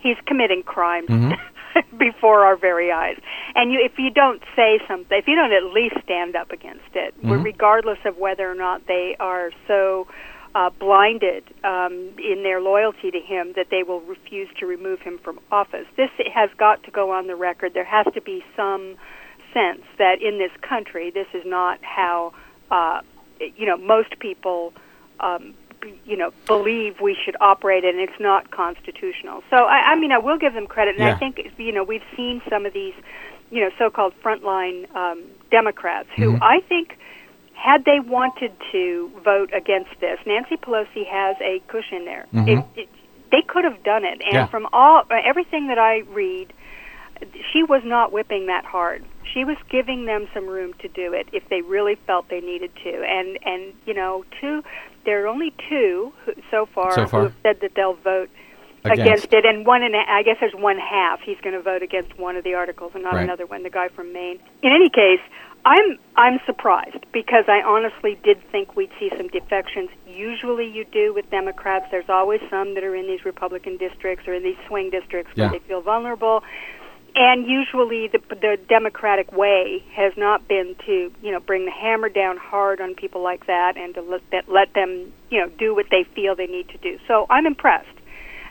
[0.00, 1.32] he's committing crimes Mm-hmm.
[1.96, 3.16] before our very eyes.
[3.54, 6.94] And you, if you don't say something, if you don't at least stand up against
[6.94, 7.42] it, Mhm.
[7.42, 10.06] regardless of whether or not they are so
[10.54, 15.18] uh, blinded um, in their loyalty to him that they will refuse to remove him
[15.24, 17.72] from office, this has got to go on the record.
[17.72, 18.96] There has to be some
[19.52, 22.32] sense that in this country, this is not how
[22.70, 23.00] uh,
[23.56, 24.72] you know most people
[25.20, 25.54] um,
[26.04, 29.42] you know believe we should operate, and it's not constitutional.
[29.50, 31.14] So I, I mean, I will give them credit, and Yeah.
[31.14, 32.94] I think you know we've seen some of these
[33.50, 36.38] you know so-called frontline um, Democrats who Mhm.
[36.42, 36.98] I think.
[37.54, 42.26] Had they wanted to vote against this, Nancy Pelosi has a cushion there.
[42.34, 42.48] Mhm.
[42.48, 42.88] It, it,
[43.30, 44.46] they could have done it, and Yeah.
[44.46, 46.52] from all everything that I read,
[47.52, 49.04] she was not whipping that hard.
[49.32, 52.70] She was giving them some room to do it if they really felt they needed
[52.84, 52.90] to.
[53.04, 54.62] And and you know, two
[55.04, 57.20] there are only two who, so far, So far.
[57.20, 58.30] who have said that they'll vote
[58.84, 59.00] Against.
[59.00, 61.20] against, it, and one and a, I guess there's one half.
[61.20, 63.22] He's going to vote against one of the articles and not Right.
[63.22, 63.62] another one.
[63.62, 64.40] The guy from Maine.
[64.60, 65.20] In any case,
[65.64, 69.88] I'm I'm surprised because I honestly did think we'd see some defections.
[70.04, 71.86] Usually, you do with Democrats.
[71.92, 75.50] There's always some that are in these Republican districts or in these swing districts Yeah.
[75.50, 76.42] where they feel vulnerable.
[77.14, 82.08] And usually, the the Democratic way has not been to you know bring the hammer
[82.08, 85.74] down hard on people like that and to let that, let them you know do
[85.74, 86.98] what they feel they need to do.
[87.06, 87.98] So I'm impressed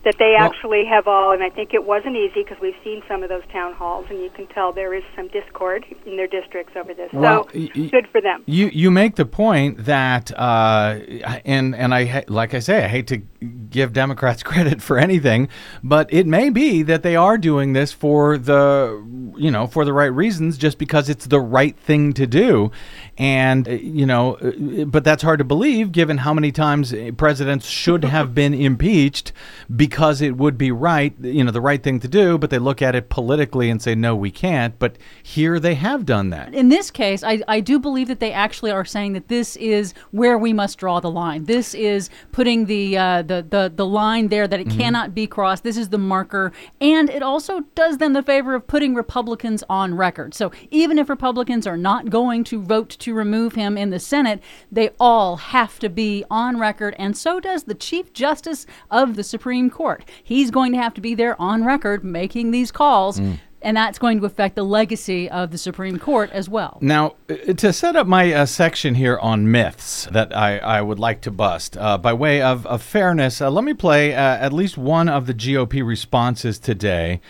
[0.03, 3.21] that they actually have all, and I think it wasn't easy because we've seen some
[3.21, 6.73] of those town halls, and you can tell there is some discord in their districts
[6.75, 7.11] over this.
[7.13, 8.43] Well, so y- good for them.
[8.47, 10.99] You you make the point that uh,
[11.45, 15.49] and and I like I say I hate to give Democrats credit for anything,
[15.83, 19.05] but it may be that they are doing this for the
[19.37, 22.71] you know for the right reasons, just because it's the right thing to do,
[23.21, 27.11] and uh, you know, uh, but that's hard to believe given how many times uh,
[27.15, 29.31] presidents should have been impeached
[29.75, 32.81] because it would be right, you know, the right thing to do, but they look
[32.81, 34.77] at it politically and say no, we can't.
[34.79, 36.55] But here they have done that.
[36.55, 39.93] In this case, I, I do believe that they actually are saying that this is
[40.09, 41.45] where we must draw the line.
[41.45, 44.77] This is putting the uh, the, the the line there that it Mm-hmm.
[44.79, 44.83] Mhm.
[44.83, 45.63] cannot be crossed.
[45.63, 49.95] This is the marker, and it also does them the favor of putting Republicans on
[49.95, 50.33] record.
[50.33, 54.41] So even if Republicans are not going to vote to remove him in the Senate,
[54.71, 59.23] they all have to be on record, and so does the Chief Justice of the
[59.23, 60.03] Supreme Court.
[60.23, 63.19] He's going to have to be there on record making these calls.
[63.19, 63.39] Mm.
[63.63, 66.79] And that's going to affect the legacy of the Supreme Court as well.
[66.81, 70.97] Now, uh, to set up my uh, section here on myths that I, I would
[70.97, 74.51] like to bust, uh, by way of, of fairness, uh, let me play uh, at
[74.51, 77.21] least one of the GOP responses today.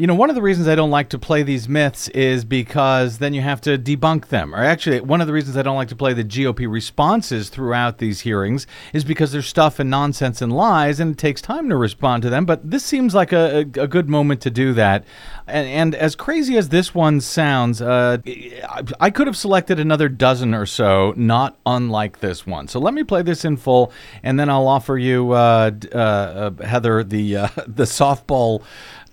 [0.00, 3.18] You know, one of the reasons I don't like to play these myths is because
[3.18, 4.54] then you have to debunk them.
[4.54, 7.98] Or actually, one of the reasons I don't like to play the GOP responses throughout
[7.98, 11.76] these hearings is because there's stuff and nonsense and lies, and it takes time to
[11.76, 12.46] respond to them.
[12.46, 15.04] But this seems like a, a, good moment to do that.
[15.46, 20.08] And, and as crazy as this one sounds, uh, I- I could have selected another
[20.08, 22.68] dozen or so, not unlike this one.
[22.68, 26.64] So let me play this in full, and then I'll offer you, uh, uh, uh,
[26.64, 28.62] Heather, the uh, the softball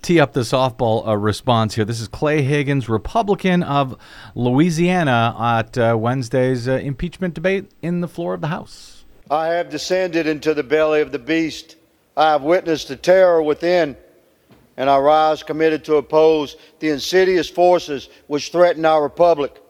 [0.02, 1.84] tee up the softball uh, response here.
[1.84, 3.96] This is Clay Higgins, Republican of
[4.34, 9.04] Louisiana, at uh, Wednesday's uh, impeachment debate in the floor of the House.
[9.30, 11.76] I have descended into the belly of the beast.
[12.16, 13.96] I have witnessed the terror within,
[14.76, 19.60] and I rise committed to oppose the insidious forces which threaten our republic.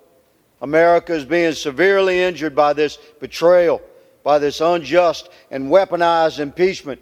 [0.61, 3.81] America is being severely injured by this betrayal,
[4.23, 7.01] by this unjust and weaponized impeachment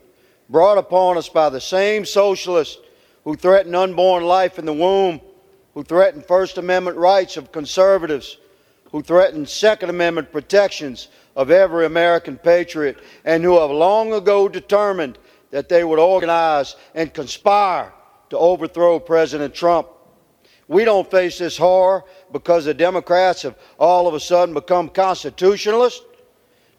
[0.48, 2.78] brought upon us by the same socialists
[3.26, 5.20] who threaten unborn life in the womb,
[5.74, 8.38] who threaten First Amendment rights of conservatives,
[8.92, 15.18] who threaten Second Amendment protections of every American patriot, and who have long ago determined
[15.50, 17.92] that they would organize and conspire
[18.30, 19.88] to overthrow President Trump.
[20.68, 26.04] We don't face this horror because the Democrats have all of a sudden become constitutionalists.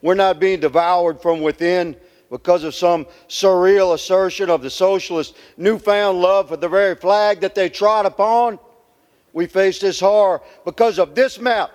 [0.01, 1.97] We're not being devoured from within
[2.29, 7.55] because of some surreal assertion of the socialist newfound love for the very flag that
[7.55, 8.59] they trod upon.
[9.33, 11.71] We face this horror because of this map,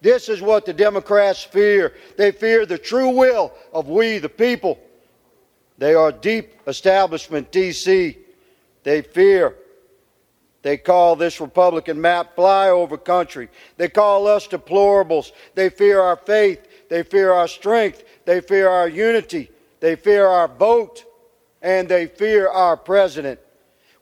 [0.00, 1.94] This is what the Democrats fear.
[2.16, 4.78] They fear the true will of we, the people.
[5.78, 8.16] They are deep establishment, D.C.
[8.82, 9.56] They fear.
[10.62, 13.48] They call this Republican map flyover country.
[13.76, 15.32] They call us deplorables.
[15.54, 16.88] They fear our faith.
[16.88, 18.04] They fear our strength.
[18.24, 19.50] They fear our unity.
[19.80, 21.04] They fear our vote.
[21.62, 23.40] And they fear our president.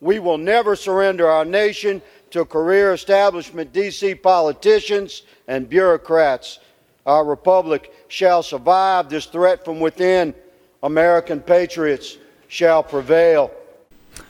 [0.01, 4.17] We will never surrender our nation to career establishment D.C.
[4.17, 6.59] politicians and bureaucrats.
[7.07, 10.35] Our republic shall survive this threat from within.
[10.83, 12.19] American patriots
[12.49, 13.51] shall prevail.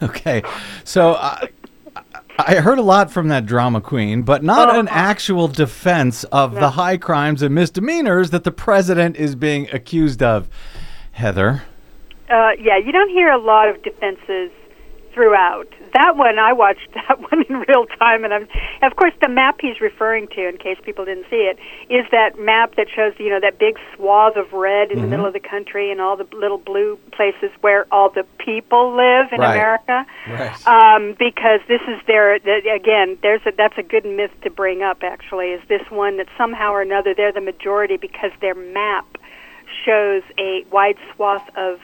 [0.02, 0.42] Okay,
[0.84, 1.46] so uh,
[2.38, 6.70] I heard a lot from that drama queen, but not an actual defense of the
[6.70, 10.48] high crimes and misdemeanors that the president is being accused of.
[11.14, 11.62] Heather.
[12.30, 14.50] Uh, yeah, you don't hear a lot of defenses
[15.12, 15.68] throughout.
[15.92, 18.48] That one, I watched that one in real time, and I'm,
[18.82, 21.56] of course, the map he's referring to, in case people didn't see it,
[21.88, 25.10] is that map that shows you know that big swath of red in the Mhm.
[25.10, 29.32] middle of the country and all the little blue places where all the people live
[29.32, 29.54] in Right.
[29.54, 30.04] America.
[30.28, 30.66] Right.
[30.66, 34.82] Um, because this is their th- again, there's a, that's a good myth to bring
[34.82, 35.04] up.
[35.04, 39.06] Actually, is this one that somehow or another they're the majority because their map
[39.84, 41.80] shows a wide swath of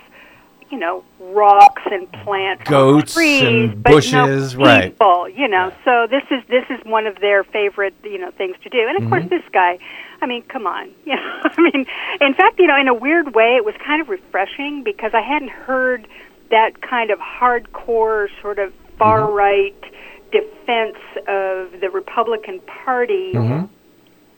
[0.70, 4.92] you know rocks and plants, Goats trees, and bushes, no right.
[4.92, 5.28] people.
[5.28, 8.68] You know, so this is this is one of their favorite you know things to
[8.68, 8.86] do.
[8.88, 9.30] And of course, Mhm.
[9.30, 9.78] this guy.
[10.22, 10.90] I mean, come on.
[11.06, 11.86] You know, I mean,
[12.20, 15.22] in fact, you know, in a weird way, it was kind of refreshing because I
[15.22, 16.06] hadn't heard
[16.50, 19.74] that kind of hardcore, sort of far right
[20.30, 23.32] defense of the Republican Party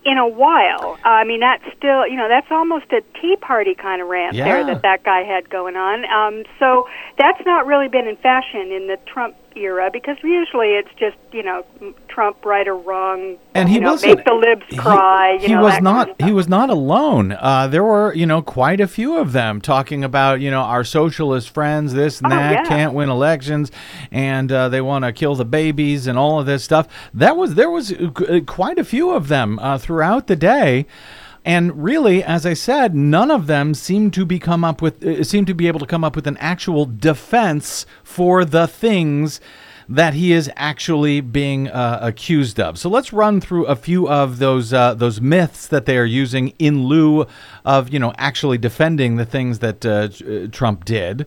[0.05, 0.99] in a while.
[1.05, 4.45] I mean, that's still, you know, that's almost a Tea Party kind of rant Yeah.
[4.45, 6.05] there that that guy had going on.
[6.07, 6.89] Um, so
[7.19, 11.43] that's not really been in fashion in the Trump era because usually it's just, you
[11.43, 11.65] know,
[12.09, 13.37] Trump right or wrong.
[13.55, 15.33] And he you know, wasn't- make the libs cry.
[15.41, 18.27] you he know, was not kind of he was not alone uh, there were you
[18.27, 22.33] know quite a few of them talking about you know our socialist friends this and
[22.33, 22.65] Oh, that yeah.
[22.65, 23.71] can't win elections
[24.11, 27.55] and uh, they want to kill the babies and all of this stuff that was
[27.55, 30.87] there was uh, quite a few of them uh, throughout the day
[31.45, 35.25] and really, as I said, none of them seem to be come up with uh,
[35.25, 39.41] seem to be able to come up with an actual defense for the things
[39.89, 42.79] that he is actually being uh, accused of.
[42.79, 46.49] So let's run through a few of those uh, those myths that they are using
[46.59, 47.27] in lieu
[47.65, 51.27] of you know actually defending the things that uh, uh, Trump did.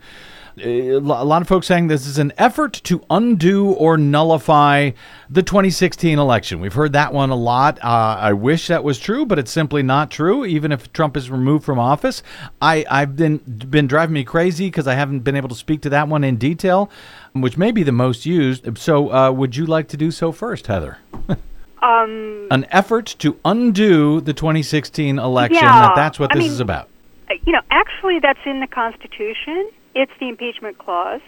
[0.57, 4.91] A lot of folks saying this is an effort to undo or nullify
[5.29, 6.61] the 2016 election.
[6.61, 7.77] We've heard that one a lot.
[7.83, 10.45] Uh, I wish that was true, but it's simply not true.
[10.45, 12.23] Even if Trump is removed from office,
[12.61, 13.37] I, I've been
[13.69, 16.37] been driving me crazy because I haven't been able to speak to that one in
[16.37, 16.89] detail,
[17.33, 18.77] which may be the most used.
[18.77, 20.97] So, uh, would you like to do so first, Heather?
[21.81, 25.55] Um, An effort to undo the 2016 election.
[25.55, 26.89] Yeah, that that's what I this mean- is about.
[27.29, 29.69] Uh, you know, actually, that's in the Constitution.
[29.95, 31.21] It's the impeachment clause,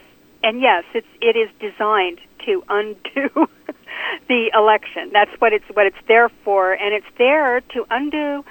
[0.43, 3.47] and yes, it's it is designed to undo
[4.28, 5.09] the election.
[5.13, 8.43] That's what it's what it's there for, and it's there to undo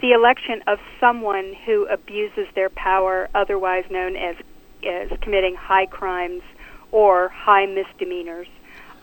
[0.00, 4.36] the election of someone who abuses their power, otherwise known as
[4.86, 6.42] as committing high crimes
[6.92, 8.46] or high misdemeanors,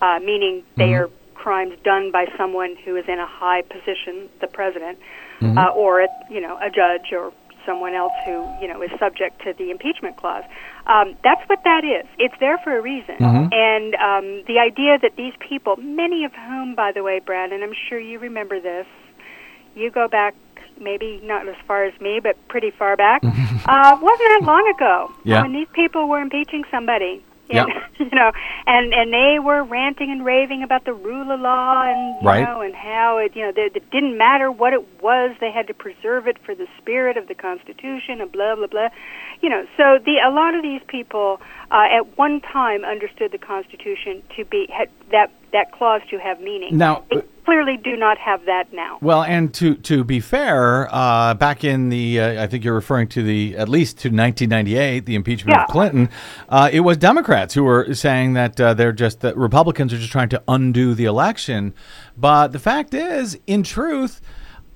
[0.01, 0.99] uh, meaning they Mhm.
[0.99, 4.99] are crimes done by someone who is in a high position, the president,
[5.41, 5.57] Mhm.
[5.57, 7.34] uh, or you know a judge or
[7.66, 10.43] someone else who you know is subject to the impeachment clause.
[10.88, 12.05] Um, that's what that is.
[12.18, 13.16] It's there for a reason.
[13.20, 13.53] Mhm.
[13.53, 17.64] And um, the idea that these people, many of whom, by the way, Brad, and
[17.64, 18.88] I'm sure you remember this,
[19.76, 20.34] you go back
[20.80, 23.24] maybe not as far as me, but pretty far back.
[23.24, 25.43] uh, wasn't that long ago Yeah.
[25.43, 27.24] when these people were impeaching somebody.
[27.52, 27.66] Yeah.
[28.02, 28.32] You know,
[28.66, 32.43] and and they were ranting and raving about the rule of law and you Right.
[32.43, 35.68] know and how it you know that it didn't matter what it was they had
[35.68, 38.89] to preserve it for the spirit of the Constitution and blah blah blah,
[39.41, 39.68] you know.
[39.78, 41.39] So the a lot of these people
[41.70, 46.41] uh, at one time understood the Constitution to be had, that that clause to have
[46.41, 46.76] meaning.
[46.78, 48.98] Now- they clearly do not have that now.
[49.02, 53.08] Well, and to to be fair, uh, back in the uh, I think you're referring
[53.10, 55.64] to the at least to 1998, the impeachment Yeah.
[55.64, 56.10] of Clinton.
[56.50, 60.12] Uh, it was Democrats who were saying that uh, they're just that Republicans are just
[60.12, 61.74] trying to undo the election.
[62.18, 64.22] But the fact is, in truth.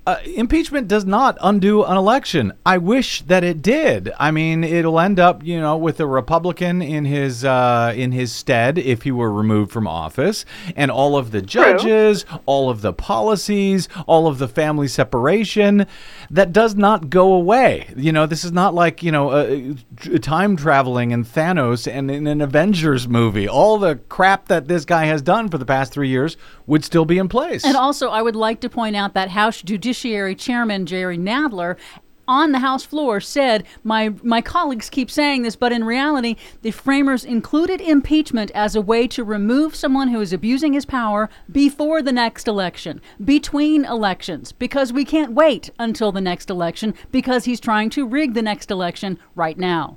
[0.06, 2.52] Uh, impeachment does not undo an election.
[2.64, 4.12] I wish that it did.
[4.20, 8.32] I mean, it'll end up, you know, with a Republican in his uh, in his
[8.32, 10.44] stead if he were removed from office,
[10.76, 15.88] and all of the judges, all of the policies, all of the family separation.
[16.30, 17.92] That does not go away.
[17.96, 19.74] You know, this is not like you know, uh,
[20.20, 23.48] time traveling and Thanos and in an Avengers movie.
[23.48, 26.36] All the crap that this guy has done for the past three years
[26.68, 27.64] would still be in place.
[27.64, 31.78] And also, I would like to point out that House Judiciary Judiciary Chairman Jerry Nadler
[32.28, 36.70] on the House floor said, my, my colleagues keep saying this, but in reality, the
[36.70, 42.02] framers included impeachment as a way to remove someone who is abusing his power before
[42.02, 47.58] the next election, between elections, because we can't wait until the next election because he's
[47.58, 49.96] trying to rig the next election right now.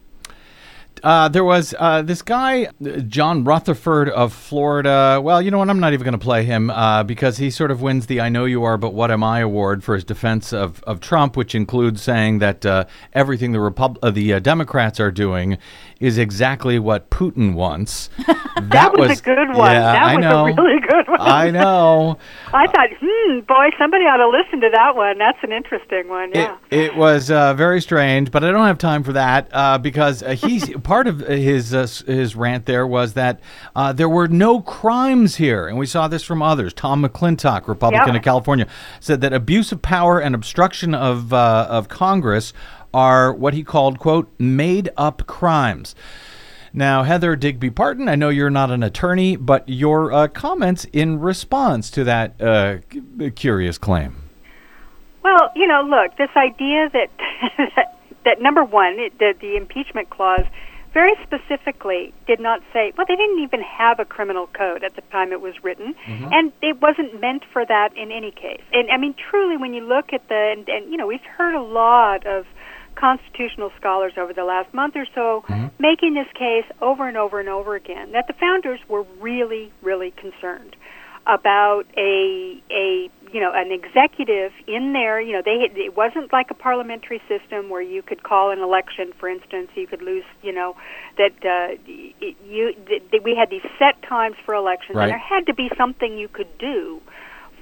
[1.03, 2.67] Uh, there was uh, this guy,
[3.07, 5.19] John Rutherford of Florida.
[5.23, 5.69] Well, you know what?
[5.69, 8.29] I'm not even going to play him uh, because he sort of wins the I
[8.29, 11.55] Know You Are, But What Am I award for his defense of, of Trump, which
[11.55, 15.57] includes saying that uh, everything the, Repub- uh, the uh, Democrats are doing
[15.99, 18.09] is exactly what Putin wants.
[18.27, 19.71] that, that was, a good one.
[19.71, 20.45] Yeah, that I was know.
[20.45, 21.19] a really good one.
[21.19, 22.17] I know.
[22.53, 25.17] I thought, hmm, boy, somebody ought to listen to that one.
[25.17, 26.31] That's an interesting one.
[26.33, 26.57] Yeah.
[26.69, 30.23] It, it was uh, very strange, but I don't have time for that uh, because
[30.23, 32.65] uh, he's part of his uh, his rant.
[32.65, 33.41] There was that
[33.75, 36.73] uh, there were no crimes here, and we saw this from others.
[36.73, 38.15] Tom McClintock, Republican Yep.
[38.15, 38.67] of California,
[38.99, 42.53] said that abuse of power and obstruction of uh, of Congress
[42.93, 45.95] are what he called quote made up crimes.
[46.73, 51.19] Now, Heather Digby Parton, I know you're not an attorney, but your uh, comments in
[51.19, 54.29] response to that uh, c- curious claim.
[55.23, 57.09] Well, you know, look, this idea that
[57.75, 60.45] that, that number one, it, the, the impeachment clause,
[60.93, 62.93] very specifically did not say.
[62.97, 66.31] Well, they didn't even have a criminal code at the time it was written, Mhm.
[66.33, 68.61] and it wasn't meant for that in any case.
[68.73, 71.53] And I mean, truly, when you look at the and, and you know, we've heard
[71.55, 72.45] a lot of
[72.99, 75.43] constitutional scholars over the last month or so
[75.79, 80.11] making this case over and over and over again that the founders were really, really
[80.11, 80.75] concerned
[81.27, 85.21] about a a you know an executive in there.
[85.21, 89.13] You know, they it wasn't like a parliamentary system where you could call an election,
[89.19, 89.69] for instance.
[89.75, 90.23] You could lose.
[90.41, 90.75] You know,
[91.17, 92.73] that uh, you
[93.11, 95.03] that we had these set times for elections, Right.
[95.03, 97.01] and there had to be something you could do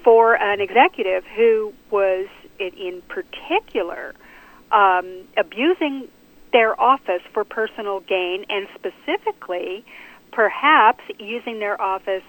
[0.03, 2.27] for an executive who was
[2.59, 4.15] in, in particular
[4.71, 6.07] um, abusing
[6.53, 9.83] their office for personal gain and specifically
[10.31, 12.23] perhaps using their office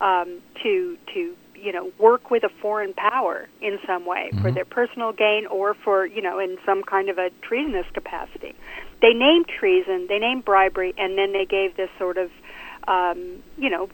[0.00, 4.54] um, to to you know work with a foreign power in some way for Mhm.
[4.54, 8.54] their personal gain or for you know in some kind of a treasonous capacity.
[9.00, 12.30] They named treason, they named bribery, and then they gave this sort of
[12.86, 13.88] um, you know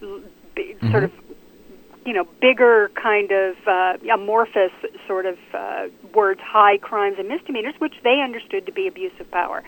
[0.54, 1.12] b- sort of
[2.06, 4.72] you know bigger kind of uh, amorphous
[5.06, 9.30] sort of uh, words, high crimes and misdemeanors, which they understood to be abuse of
[9.30, 9.62] power.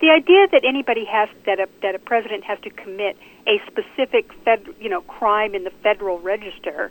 [0.00, 3.16] The idea that anybody has that a that a president has to commit
[3.46, 6.90] a specific fed, you know crime in the federal register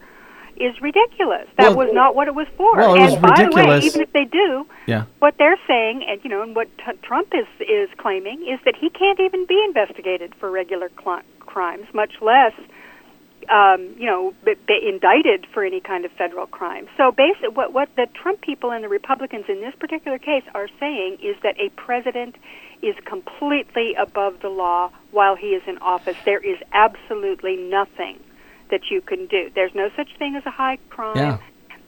[0.57, 1.47] is ridiculous.
[1.57, 2.75] That Well- was not what it was for.
[2.77, 3.85] Well, it and was by the way, ridiculous.
[3.87, 5.03] even if they do, Yeah.
[5.19, 8.75] what they're saying, and you know, and what t- Trump is is claiming is that
[8.75, 12.53] he can't even be investigated for regular cl- crimes, much less,
[13.49, 16.87] um, you know, b- be indicted for any kind of federal crime.
[16.97, 20.67] So, basically, what what the Trump people and the Republicans in this particular case are
[20.79, 22.35] saying is that a president
[22.81, 26.15] is completely above the law while he is in office.
[26.25, 28.19] There is absolutely nothing
[28.71, 29.49] that you can do.
[29.53, 31.37] There's no such thing as a high crime Yeah.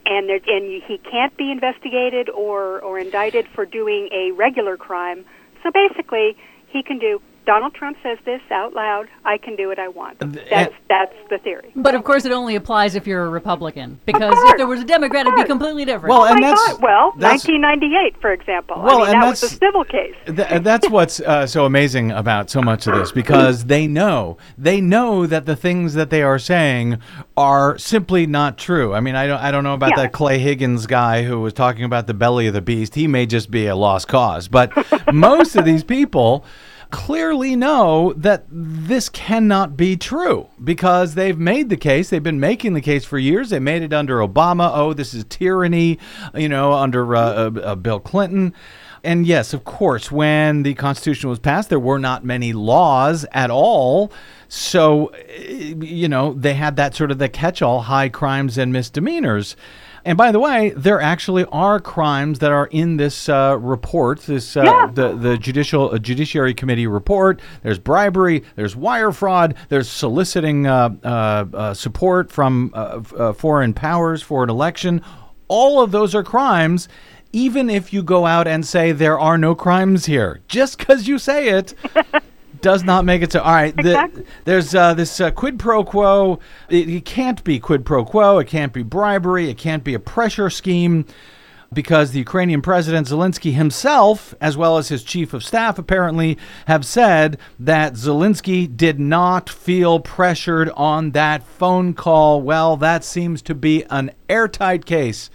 [0.05, 5.25] and there, and he can't be investigated or or indicted for doing a regular crime.
[5.63, 6.37] So basically,
[6.67, 7.21] he can do.
[7.47, 9.07] Donald Trump says this out loud.
[9.25, 10.19] I can do what I want.
[10.19, 11.71] That's that's the theory.
[11.77, 13.99] But of course, it only applies if you're a Republican.
[14.05, 16.09] Because if there was a Democrat, it'd be completely different.
[16.13, 16.81] Well, oh and my that's- God.
[16.81, 18.81] well, that's- 1998, for example.
[18.83, 20.15] Well, I mean, and that was a that's- civil case.
[20.25, 24.81] Th- that's what's uh, so amazing about so much of this because they know they
[24.81, 26.99] know that the things that they are saying
[27.37, 28.93] are simply not true.
[28.93, 30.03] I mean, I don't I don't know about Yeah.
[30.03, 32.95] that Clay Higgins guy who was talking about the belly of the beast.
[32.95, 34.71] He may just be a lost cause, but
[35.13, 36.43] most of these people
[36.91, 42.09] clearly know that this cannot be true because they've made the case.
[42.09, 43.49] They've been making the case for years.
[43.49, 44.71] They made it under Obama.
[44.73, 45.99] Oh, this is tyranny,
[46.33, 48.53] you know, under uh, uh, uh, Bill Clinton.
[49.03, 53.49] And yes, of course, when the Constitution was passed, there were not many laws at
[53.49, 54.11] all.
[54.49, 58.73] So, eh, you know, they had that sort of the catch all high crimes and
[58.73, 59.55] misdemeanors.
[60.07, 64.55] And by the way, there actually are crimes that are in this uh, report, this
[64.55, 67.41] uh, the the judicial uh, judiciary committee report.
[67.61, 71.07] There's bribery, there's wire fraud, there's soliciting uh, uh,
[71.53, 75.01] uh, support from uh, uh, foreign powers for an election.
[75.49, 76.87] All of those are crimes.
[77.33, 81.19] Even if you go out and say there are no crimes here, just because you
[81.19, 81.73] say it
[82.61, 83.41] does not make it so.
[83.41, 86.39] All right, the, there's uh, this uh, quid pro quo.
[86.69, 88.39] It, it can't be quid pro quo.
[88.39, 89.49] It can't be bribery.
[89.49, 91.05] It can't be a pressure scheme
[91.73, 96.85] because the Ukrainian president Zelensky himself, as well as his chief of staff, apparently have
[96.85, 102.41] said that Zelensky did not feel pressured on that phone call.
[102.41, 105.29] Well, that seems to be an airtight case.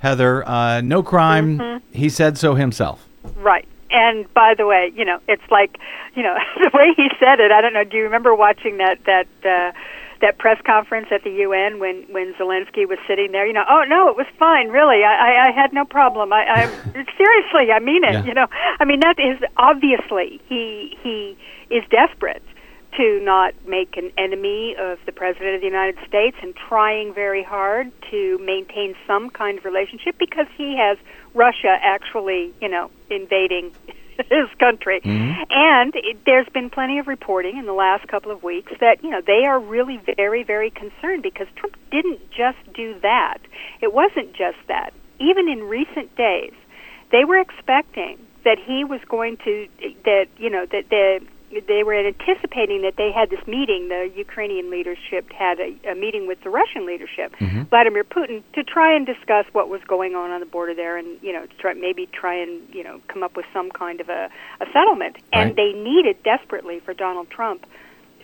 [0.00, 1.58] Heather, uh, no crime.
[1.58, 1.82] Mhm.
[1.90, 3.06] He said so himself.
[3.36, 3.66] Right.
[3.90, 5.78] And by the way, you know, it's like,
[6.14, 7.50] you know, the way he said it.
[7.50, 7.84] I don't know.
[7.84, 9.72] Do you remember watching that that uh,
[10.20, 13.46] that press conference at the UN when when Zelensky was sitting there?
[13.46, 14.68] You know, oh no, it was fine.
[14.68, 16.32] Really, I I, I had no problem.
[16.32, 16.66] I, I
[17.16, 18.12] seriously, I mean it.
[18.12, 18.24] Yeah.
[18.24, 18.46] You know,
[18.80, 21.36] I mean that is obviously he he
[21.70, 22.42] is desperate
[22.96, 27.44] to not make an enemy of the president of the United States and trying very
[27.44, 30.98] hard to maintain some kind of relationship because he has
[31.38, 33.72] Russia actually, you know, invading
[34.18, 35.00] his country.
[35.00, 35.42] Mm-hmm.
[35.48, 39.10] And it, there's been plenty of reporting in the last couple of weeks that, you
[39.10, 43.38] know, they are really very, very concerned because Trump didn't just do that.
[43.80, 44.92] It wasn't just that.
[45.20, 46.52] Even in recent days,
[47.12, 49.68] they were expecting that he was going to,
[50.04, 51.20] that, you know, that the
[51.50, 53.88] they were anticipating that they had this meeting.
[53.88, 57.62] The Ukrainian leadership had a, a meeting with the Russian leadership, mm-hmm.
[57.64, 61.18] Vladimir Putin, to try and discuss what was going on on the border there, and
[61.22, 64.28] you know, try maybe try and you know come up with some kind of a,
[64.60, 65.16] a settlement.
[65.32, 65.56] And Right.
[65.56, 67.64] they needed desperately for Donald Trump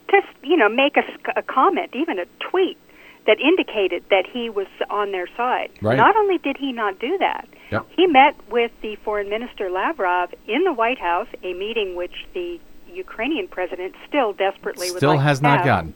[0.09, 2.79] to you know make a comment, even a tweet
[3.27, 5.71] that indicated that he was on their side.
[5.81, 5.97] Right.
[5.97, 7.87] Not only did he not do that, Yep.
[7.97, 12.61] he met with the foreign minister Lavrov in the White House, a meeting which the
[12.95, 15.95] Ukrainian president still desperately would Still like has not gotten.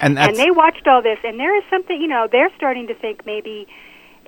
[0.00, 2.86] And that's and they watched all this, and there is something, you know, they're starting
[2.88, 3.66] to think maybe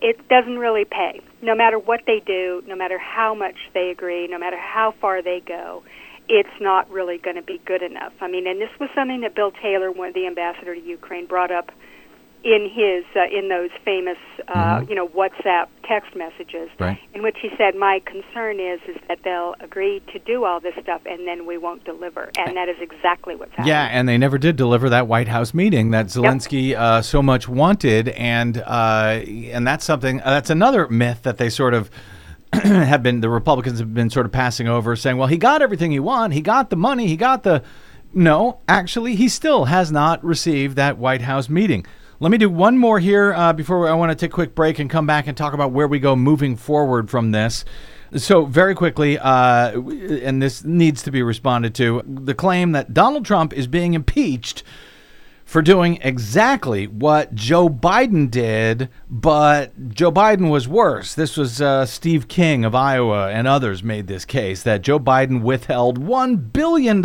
[0.01, 1.21] it doesn't really pay.
[1.43, 5.23] No matter what they do, no matter how much they agree, no matter how far
[5.23, 5.83] they go,
[6.29, 8.13] it's not really going to be good enough.
[8.21, 11.51] I mean, and this was something that Bill Taylor, one the ambassador to Ukraine, brought
[11.51, 11.71] up
[12.45, 14.17] in his uh, in those famous
[14.49, 14.89] uh, Mhm.
[14.89, 16.99] you know WhatsApp text messages Right.
[17.13, 20.75] in which he said my concern is is that they'll agree to do all this
[20.81, 23.69] stuff and then we won't deliver and that is exactly what's happening.
[23.69, 27.49] Yeah, and they never did deliver that White House meeting that Zelensky uh, so much
[27.49, 29.21] wanted, and uh,
[29.53, 31.91] and that's something uh, that's another myth that they sort of
[32.53, 35.91] have been the Republicans have been sort of passing over, saying, well, he got everything
[35.91, 37.63] he wanted, he got the money, he got the.
[38.15, 41.85] No, actually, he still has not received that White House meeting.
[42.21, 44.81] Let me do one more here uh, before I want to take a quick break
[44.81, 47.65] and come back and talk about where we go moving forward from this.
[48.17, 53.25] So, very quickly, uh, and this needs to be responded to the claim that Donald
[53.25, 54.65] Trump is being impeached
[55.45, 61.15] for doing exactly what Joe Biden did, but Joe Biden was worse.
[61.15, 65.43] This was uh, Steve King of Iowa and others made this case that Joe Biden
[65.43, 67.01] withheld $1 billion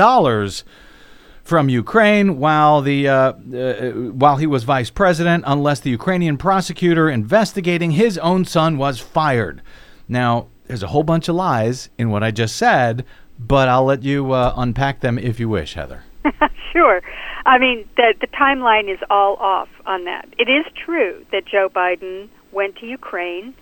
[1.44, 3.92] from Ukraine while the uh, uh,
[4.24, 9.62] while he was vice president, unless the Ukrainian prosecutor investigating his own son was fired.
[10.08, 13.06] Now, there's a whole bunch of lies in what I just said,
[13.38, 16.04] but I'll let you uh, unpack them if you wish, Heather.
[16.72, 17.02] sure.
[17.46, 20.28] I mean, the the timeline is all off on that.
[20.38, 23.54] It is true that Joe Biden went to Ukraine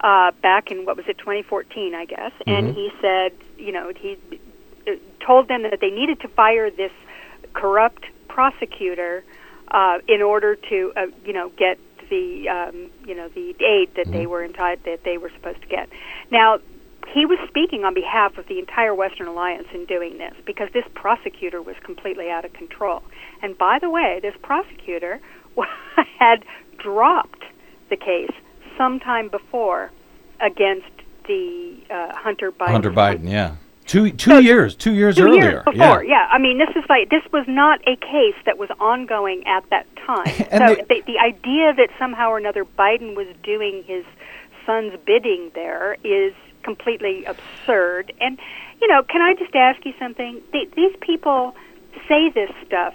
[0.00, 2.74] uh, back in what was it, 2014, I guess, and Mhm.
[2.74, 4.18] he said, you know, he
[4.86, 4.92] uh,
[5.26, 6.92] told them that they needed to fire this
[7.52, 9.24] corrupt prosecutor
[9.70, 11.78] uh, in order to, uh, you know, get
[12.08, 15.68] the, um, you know, the aid that they were entitled that they were supposed to
[15.68, 15.88] get.
[16.30, 16.58] Now,
[17.12, 20.84] he was speaking on behalf of the entire Western Alliance in doing this because this
[20.94, 23.02] prosecutor was completely out of control.
[23.42, 25.20] And by the way, this prosecutor
[26.18, 26.44] had
[26.78, 27.44] dropped
[27.88, 28.32] the case
[28.76, 29.90] sometime before
[30.40, 30.90] against
[31.26, 32.70] the uh, Hunter Biden.
[32.70, 33.56] Hunter Biden, yeah.
[33.90, 35.42] Two two years, two years Two earlier.
[35.50, 36.28] years before, yeah.
[36.30, 39.86] I mean, this is like this was not a case that was ongoing at that
[40.06, 40.26] time.
[40.60, 44.04] So they- the, the idea that somehow or another Biden was doing his
[44.64, 46.32] son's bidding there is
[46.62, 48.12] completely absurd.
[48.20, 48.38] And
[48.80, 50.40] you know, can I just ask you something?
[50.52, 51.56] Th these people
[52.08, 52.94] say this stuff,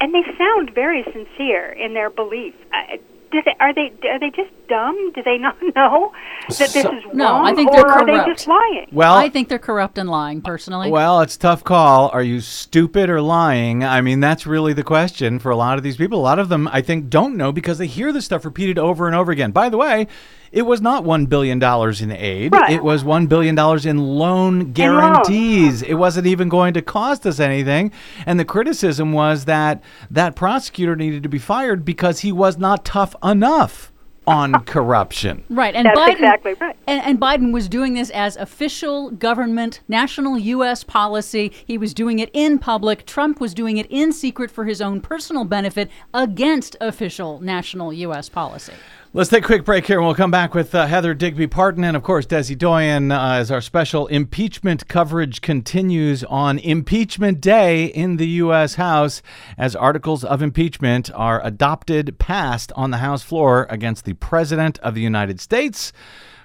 [0.00, 2.54] and they sound very sincere in their belief.
[2.74, 2.96] Uh,
[3.32, 5.12] do they, are they are they just dumb?
[5.14, 6.12] Do they not know
[6.48, 7.10] that this is wrong?
[7.14, 8.26] No, I think they're are corrupt.
[8.26, 8.86] they just lying?
[8.92, 10.90] Well- I think they're corrupt and lying, personally.
[10.90, 12.10] Well, it's a tough call.
[12.10, 13.82] Are you stupid or lying?
[13.84, 16.20] I mean, that's really the question for a lot of these people.
[16.20, 19.06] A lot of them, I think, don't know because they hear this stuff repeated over
[19.06, 19.50] and over again.
[19.50, 20.06] By the way,
[20.52, 22.52] it was not $1 billion in aid.
[22.52, 22.72] Right.
[22.72, 25.82] It was $1 billion in loan guarantees.
[25.82, 27.90] It wasn't even going to cost us anything.
[28.26, 32.84] And the criticism was that that prosecutor needed to be fired because he was not
[32.84, 33.92] tough enough
[34.26, 35.42] on corruption.
[35.48, 36.76] Right, and That's Biden, exactly right.
[36.86, 40.84] And, and Biden was doing this as official government, national U.S.
[40.84, 41.50] policy.
[41.66, 43.06] He was doing it in public.
[43.06, 48.28] Trump was doing it in secret for his own personal benefit against official national U.S.
[48.28, 48.74] policy.
[49.14, 51.84] Let's take a quick break here and we'll come back with uh, Heather Digby Parton
[51.84, 57.84] and, of course, Desi Doyen uh, as our special impeachment coverage continues on Impeachment Day
[57.84, 58.76] in the U.S.
[58.76, 59.20] House
[59.58, 64.94] as articles of impeachment are adopted, passed on the House floor against the President of
[64.94, 65.92] the United States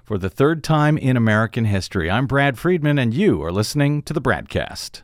[0.03, 2.11] for the third time in American history.
[2.11, 5.03] I'm Brad Friedman, and you are listening to the BradCast.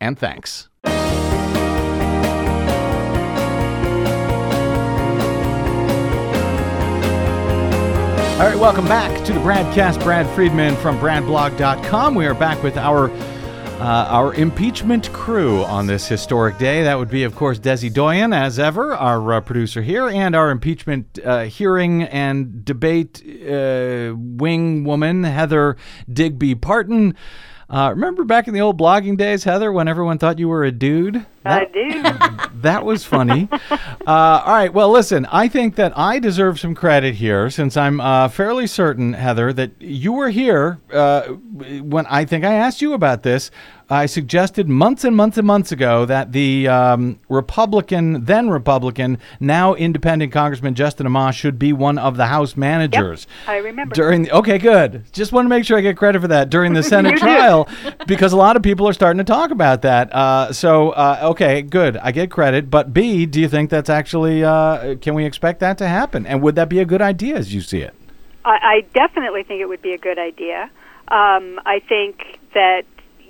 [0.00, 0.68] and thanks.
[8.40, 10.02] All right, welcome back to the BradCast.
[10.02, 12.14] Brad Friedman from BradBlog.com.
[12.14, 13.10] We are back with our
[13.80, 16.82] uh, our impeachment crew on this historic day.
[16.82, 20.50] That would be, of course, Desi Doyen, as ever, our uh, producer here, and our
[20.50, 25.76] impeachment uh, hearing and debate uh, wing woman, Heather
[26.10, 27.14] Digby Parton.
[27.70, 30.72] Uh, remember back in the old blogging days, Heather, when everyone thought you were a
[30.72, 31.24] dude?
[31.44, 32.02] I do.
[32.60, 33.48] that was funny.
[33.50, 34.72] Uh, all right.
[34.72, 39.14] Well, listen, I think that I deserve some credit here since I'm uh, fairly certain,
[39.14, 43.50] Heather, that you were here uh, when I think I asked you about this.
[43.92, 49.74] I suggested months and months and months ago that the um, Republican, then Republican, now
[49.74, 53.26] independent Congressman Justin Amash should be one of the House managers.
[53.46, 53.94] Yep, I remember.
[53.96, 55.12] During the, okay, good.
[55.12, 57.68] Just want to make sure I get credit for that during the Senate trial
[58.06, 60.14] because a lot of people are starting to talk about that.
[60.14, 61.96] Uh, so, uh, okay, good.
[61.98, 62.70] I get credit.
[62.70, 66.26] But B, do you think that's actually, uh, can we expect that to happen?
[66.26, 67.94] And would that be a good idea as you see it?
[68.44, 70.70] I, I definitely think it would be a good idea.
[71.08, 72.84] Um, I think that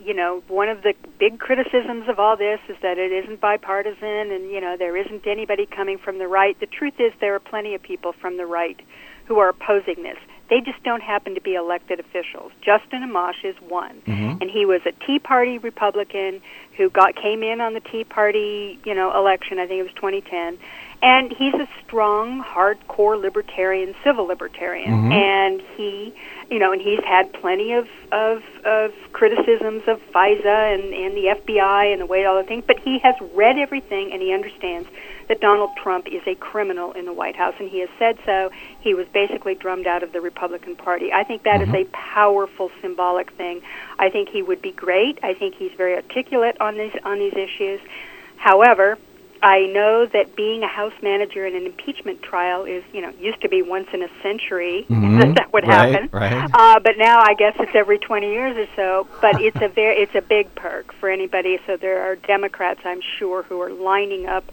[0.04, 4.32] you know, one of the big criticisms of all this is that it isn't bipartisan
[4.32, 6.58] and, you know, there isn't anybody coming from the right.
[6.58, 8.80] The truth is there are plenty of people from the right
[9.26, 10.16] who are opposing this.
[10.50, 12.50] They just don't happen to be elected officials.
[12.60, 14.40] Justin Amash is one, Mhm.
[14.40, 16.42] and he was a Tea Party Republican
[16.76, 19.60] who got came in on the Tea Party, you know, election.
[19.60, 20.58] I think it was 2010,
[21.02, 25.12] and he's a strong, hardcore libertarian, civil libertarian, Mhm.
[25.12, 26.12] and he,
[26.50, 31.28] you know, and he's had plenty of of of criticisms of FISA and and the
[31.30, 34.88] FBI and the way all the things, but he has read everything and he understands
[35.28, 38.50] that Donald Trump is a criminal in the White House, and he has said so.
[38.80, 41.12] He was basically drummed out of the Republican Party.
[41.12, 43.62] I think that is a powerful symbolic thing.
[43.98, 45.20] I think he would be great.
[45.22, 47.80] I think he's very articulate on these on these issues.
[48.36, 48.98] However,
[49.42, 53.40] I know that being a House manager in an impeachment trial is, you know, used
[53.42, 55.20] to be once in a century Mhm.
[55.20, 56.08] that that would Right, happen.
[56.12, 56.50] right.
[56.52, 59.06] Uh, but now I guess it's every 20 years or so.
[59.20, 61.58] But it's a very, it's a big perk for anybody.
[61.66, 64.44] So there are Democrats, I'm sure, who are lining up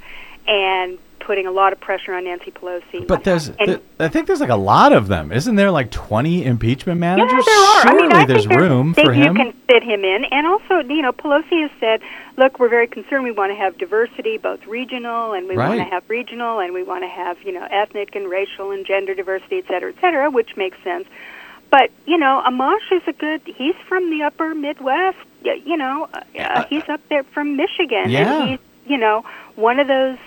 [0.48, 0.98] and
[1.28, 3.06] putting a lot of pressure on Nancy Pelosi.
[3.06, 5.34] But there's, th- I think there's like a lot of them.
[5.34, 7.34] Isn't there like 20 impeachment managers?
[7.34, 7.82] Yeah, there are.
[7.82, 9.36] Surely I mean, I there's think room think for him.
[9.36, 12.00] You can fit him in, and also, you know, Pelosi has said,
[12.38, 13.26] "Look, we're very concerned.
[13.26, 16.82] We want to have diversity, both regional, and we want to have regional, and we
[16.82, 20.32] want to have, you know, ethnic and racial and gender diversity, et cetera, et cetera,"
[20.32, 21.06] which makes sense.
[21.70, 23.42] But you know, Amash is a good.
[23.46, 25.18] He's from the Upper Midwest.
[25.44, 26.08] You know,
[26.40, 28.40] uh, he's up there from Michigan, Yeah.
[28.42, 29.26] and he's, you know,
[29.56, 30.18] one of those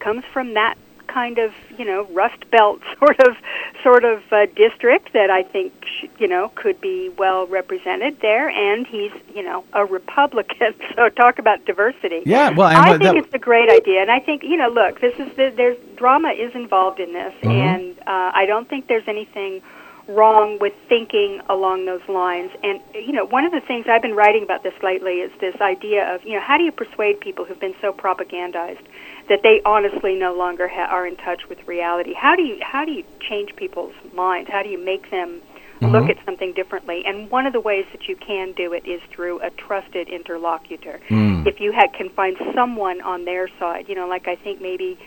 [0.00, 0.76] comes from that
[1.06, 3.36] kind of you know Rust Belt sort of
[3.82, 8.48] sort of uh, district that I think sh- you know could be well represented there,
[8.50, 10.74] and he's you know a Republican.
[10.96, 12.22] So talk about diversity.
[12.26, 15.00] Yeah, well, I think that- it's a great idea, and I think you know look,
[15.00, 17.50] this is the, there's drama is involved in this, Mhm.
[17.52, 19.62] and uh, I don't think there's anything
[20.08, 22.50] wrong with thinking along those lines.
[22.62, 25.54] And you know, one of the things I've been writing about this lately is this
[25.60, 28.84] idea of you know how do you persuade people who've been so propagandized
[29.28, 32.14] that they honestly no longer ha- are in touch with reality?
[32.14, 34.48] How do you how do you change people's minds?
[34.50, 35.40] How do you make them
[35.80, 36.10] look Mhm.
[36.10, 37.04] at something differently?
[37.06, 41.00] And one of the ways that you can do it is through a trusted interlocutor.
[41.08, 41.46] Mm.
[41.46, 44.98] If you ha- can find someone on their side, you know, like I think maybe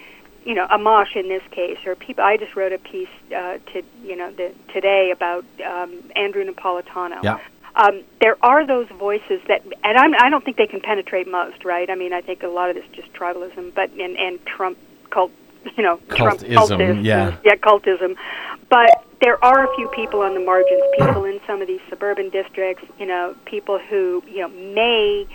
[0.46, 2.24] you know, Amash in this case, or people.
[2.24, 7.24] I just wrote a piece uh, to you know the, today about um, Andrew Napolitano.
[7.24, 7.40] Yeah.
[7.76, 11.64] Um, there are those voices that, and I'm, I don't think they can penetrate most,
[11.64, 11.90] right?
[11.90, 14.78] I mean, I think a lot of this is just tribalism, but and, and Trump
[15.10, 15.32] cult,
[15.78, 17.38] you know, Trump Cultism, cultism, yeah.
[17.46, 18.18] yeah, cultism.
[18.70, 22.30] But there are a few people on the margins, people in some of these suburban
[22.30, 25.28] districts, you know, people who you know may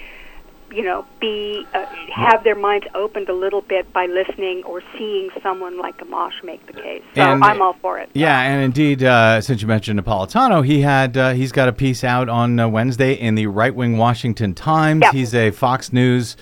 [0.71, 5.31] you know, be uh, have their minds opened a little bit by listening or seeing
[5.43, 7.03] someone like Amash make the case.
[7.15, 8.11] So And- I'm all for it.
[8.15, 12.05] Yeah, and indeed, uh, since you mentioned Napolitano, he had uh, he's got a piece
[12.05, 15.03] out on uh, Wednesday in the right wing Washington Times.
[15.03, 15.13] Yep.
[15.13, 16.37] He's a Fox News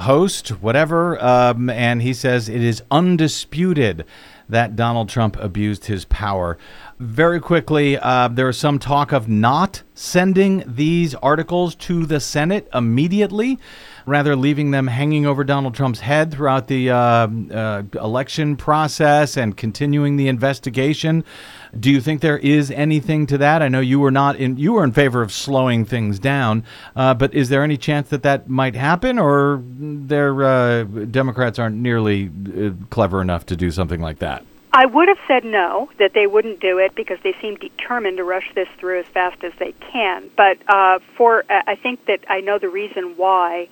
[0.00, 4.04] host, whatever, um, and he says it is undisputed
[4.48, 6.58] that Donald Trump abused his power.
[7.00, 13.58] Very quickly, uh, some talk of not sending these articles to the Senate immediately,
[14.04, 19.56] rather leaving them hanging over Donald Trump's head throughout the uh, uh, election process and
[19.56, 21.24] continuing the investigation.
[21.78, 23.62] Do you think there is anything to that?
[23.62, 27.14] I know you were not in you were in favor of slowing things down, uh,
[27.14, 32.30] but is there any chance that that might happen, or their uh, Democrats aren't nearly
[32.58, 34.44] uh, clever enough to do something like that?
[34.72, 38.24] I would have said no, that they wouldn't do it because they seem determined to
[38.24, 40.30] rush this through as fast as they can.
[40.36, 43.68] But uh, for uh, I think that I know the reason why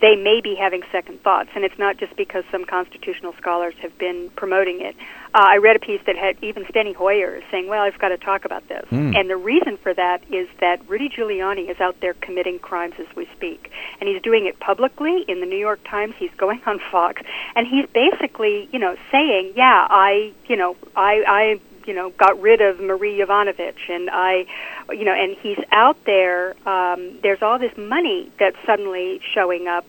[0.00, 3.96] they may be having second thoughts, and it's not just because some constitutional scholars have
[3.98, 4.94] been promoting it.
[5.34, 8.08] Uh, I read a piece that had even Steny Hoyer is saying, "Well, I've got
[8.08, 9.14] to talk about this," Hmm.
[9.14, 13.06] and the reason for that is that Rudy Giuliani is out there committing crimes as
[13.14, 13.70] we speak,
[14.00, 16.14] and he's doing it publicly in the New York Times.
[16.18, 17.22] He's going on Fox,
[17.56, 22.38] and he's basically, you know, saying, "Yeah, I, you know, I, I." You know, got
[22.40, 24.44] rid of Marie Yovanovitch, and I,
[24.90, 26.54] you know, and he's out there.
[26.68, 29.86] Um, there's all this money that's suddenly showing up,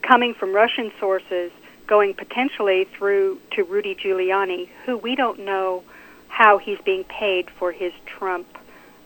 [0.00, 1.50] coming from Russian sources,
[1.88, 5.82] going potentially through to Rudy Giuliani, who we don't know
[6.28, 8.46] how he's being paid for his Trump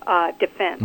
[0.07, 0.83] uh, defense.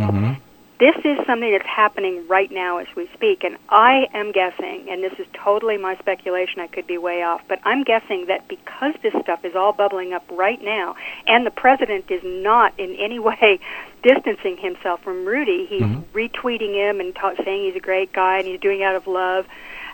[0.80, 5.04] This is something that's happening right now as we speak, and I am guessing, and
[5.04, 8.94] this is totally my speculation, I could be way off, but I'm guessing that because
[9.02, 13.18] this stuff is all bubbling up right now, and the president is not in any
[13.28, 13.60] way
[14.02, 15.82] distancing himself from Rudy, he's
[16.14, 19.06] retweeting him and ta- saying he's a great guy and he's doing it out of
[19.06, 19.44] love,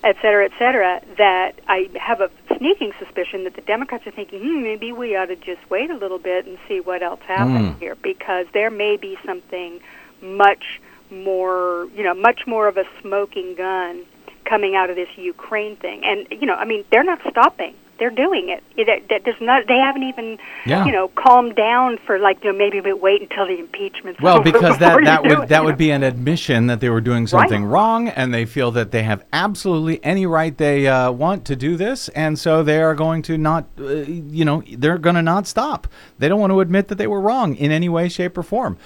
[0.04, 4.38] et cetera, et cetera, that I have a sneaking suspicion that the Democrats are thinking,
[4.40, 7.74] hmm, maybe we ought to just wait a little bit and see what else happens
[7.74, 7.80] Mm.
[7.80, 9.80] here, because there may be something
[10.22, 14.04] much more, you know, much more of a smoking gun
[14.44, 16.04] coming out of this Ukraine thing.
[16.04, 17.74] And you know, I mean, they're not stopping.
[17.98, 18.62] They're doing it.
[18.76, 19.66] It, that does not.
[19.66, 20.84] They haven't even, Yeah.
[20.84, 24.20] you know, calmed down for like, you know, maybe we wait until the impeachment.
[24.20, 25.76] Well, because that, that would it, that would know?
[25.76, 29.24] be an admission that they were doing something wrong, and they feel that they have
[29.32, 33.38] absolutely any right they uh, want to do this, and so they are going to
[33.38, 35.88] not, uh, you know, they're going to not stop.
[36.18, 38.76] They don't want to admit that they were wrong in any way, shape, or form.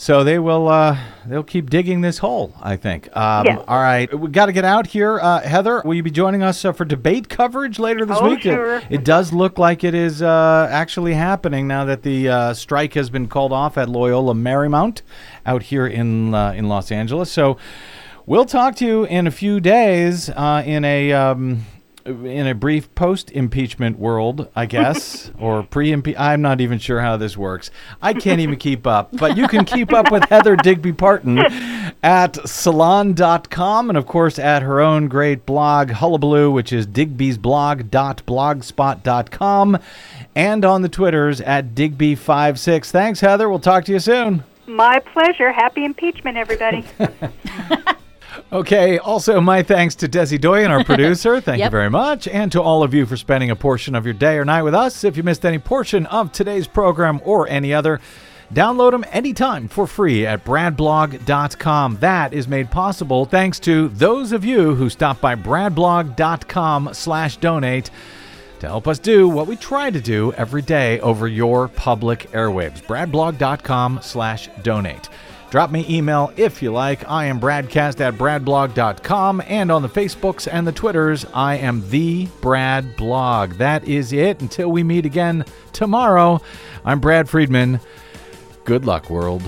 [0.00, 0.96] So they will uh,
[1.26, 2.54] they'll keep digging this hole.
[2.62, 3.14] I think.
[3.14, 3.56] Um, Yeah.
[3.68, 5.20] All right, we got to get out here.
[5.20, 8.38] Uh, Heather, will you be joining us uh, for debate coverage later this Oh, week?
[8.38, 8.82] It- sure.
[8.88, 13.10] It, does look like it is uh, actually happening now that the uh, strike has
[13.10, 15.02] been called off at Loyola Marymount
[15.44, 17.30] out here in uh, in Los Angeles.
[17.30, 17.58] So
[18.24, 21.12] we'll talk to you in a few days uh, in a.
[21.12, 21.66] Um,
[22.04, 26.14] in a brief post-impeachment world, I guess, or pre-impe.
[26.18, 27.70] I'm not even sure how this works.
[28.00, 29.10] I can't even keep up.
[29.12, 31.38] But you can keep up with Heather Digby Parton
[32.02, 39.78] at salon.com and, of course, at her own great blog, Hullabaloo, which is digby'sblog.blogspot.com,
[40.34, 42.90] and on the Twitters at Digby56.
[42.90, 43.48] Thanks, Heather.
[43.48, 44.44] We'll talk to you soon.
[44.66, 45.52] My pleasure.
[45.52, 46.84] Happy impeachment, everybody.
[48.52, 51.40] Okay, also my thanks to Desi Doyen, our producer.
[51.40, 52.26] Thank you very much.
[52.26, 54.74] And to all of you for spending a portion of your day or night with
[54.74, 55.04] us.
[55.04, 58.00] If you missed any portion of today's program or any other,
[58.52, 61.98] download them anytime for free at bradblog.com.
[62.00, 67.90] That is made possible thanks to those of you who stop by bradblog.com slash donate
[68.58, 72.82] to help us do what we try to do every day over your public airwaves.
[72.82, 75.08] bradblog.com slash donate.
[75.50, 77.08] Drop me email if you like.
[77.10, 82.28] I am Bradcast at bradblog.com and on the Facebooks and the Twitters, I am the
[82.40, 83.54] Brad Blog.
[83.54, 84.40] That is it.
[84.40, 86.40] Until we meet again tomorrow,
[86.84, 87.80] I'm Brad Friedman.
[88.64, 89.42] Good luck, world.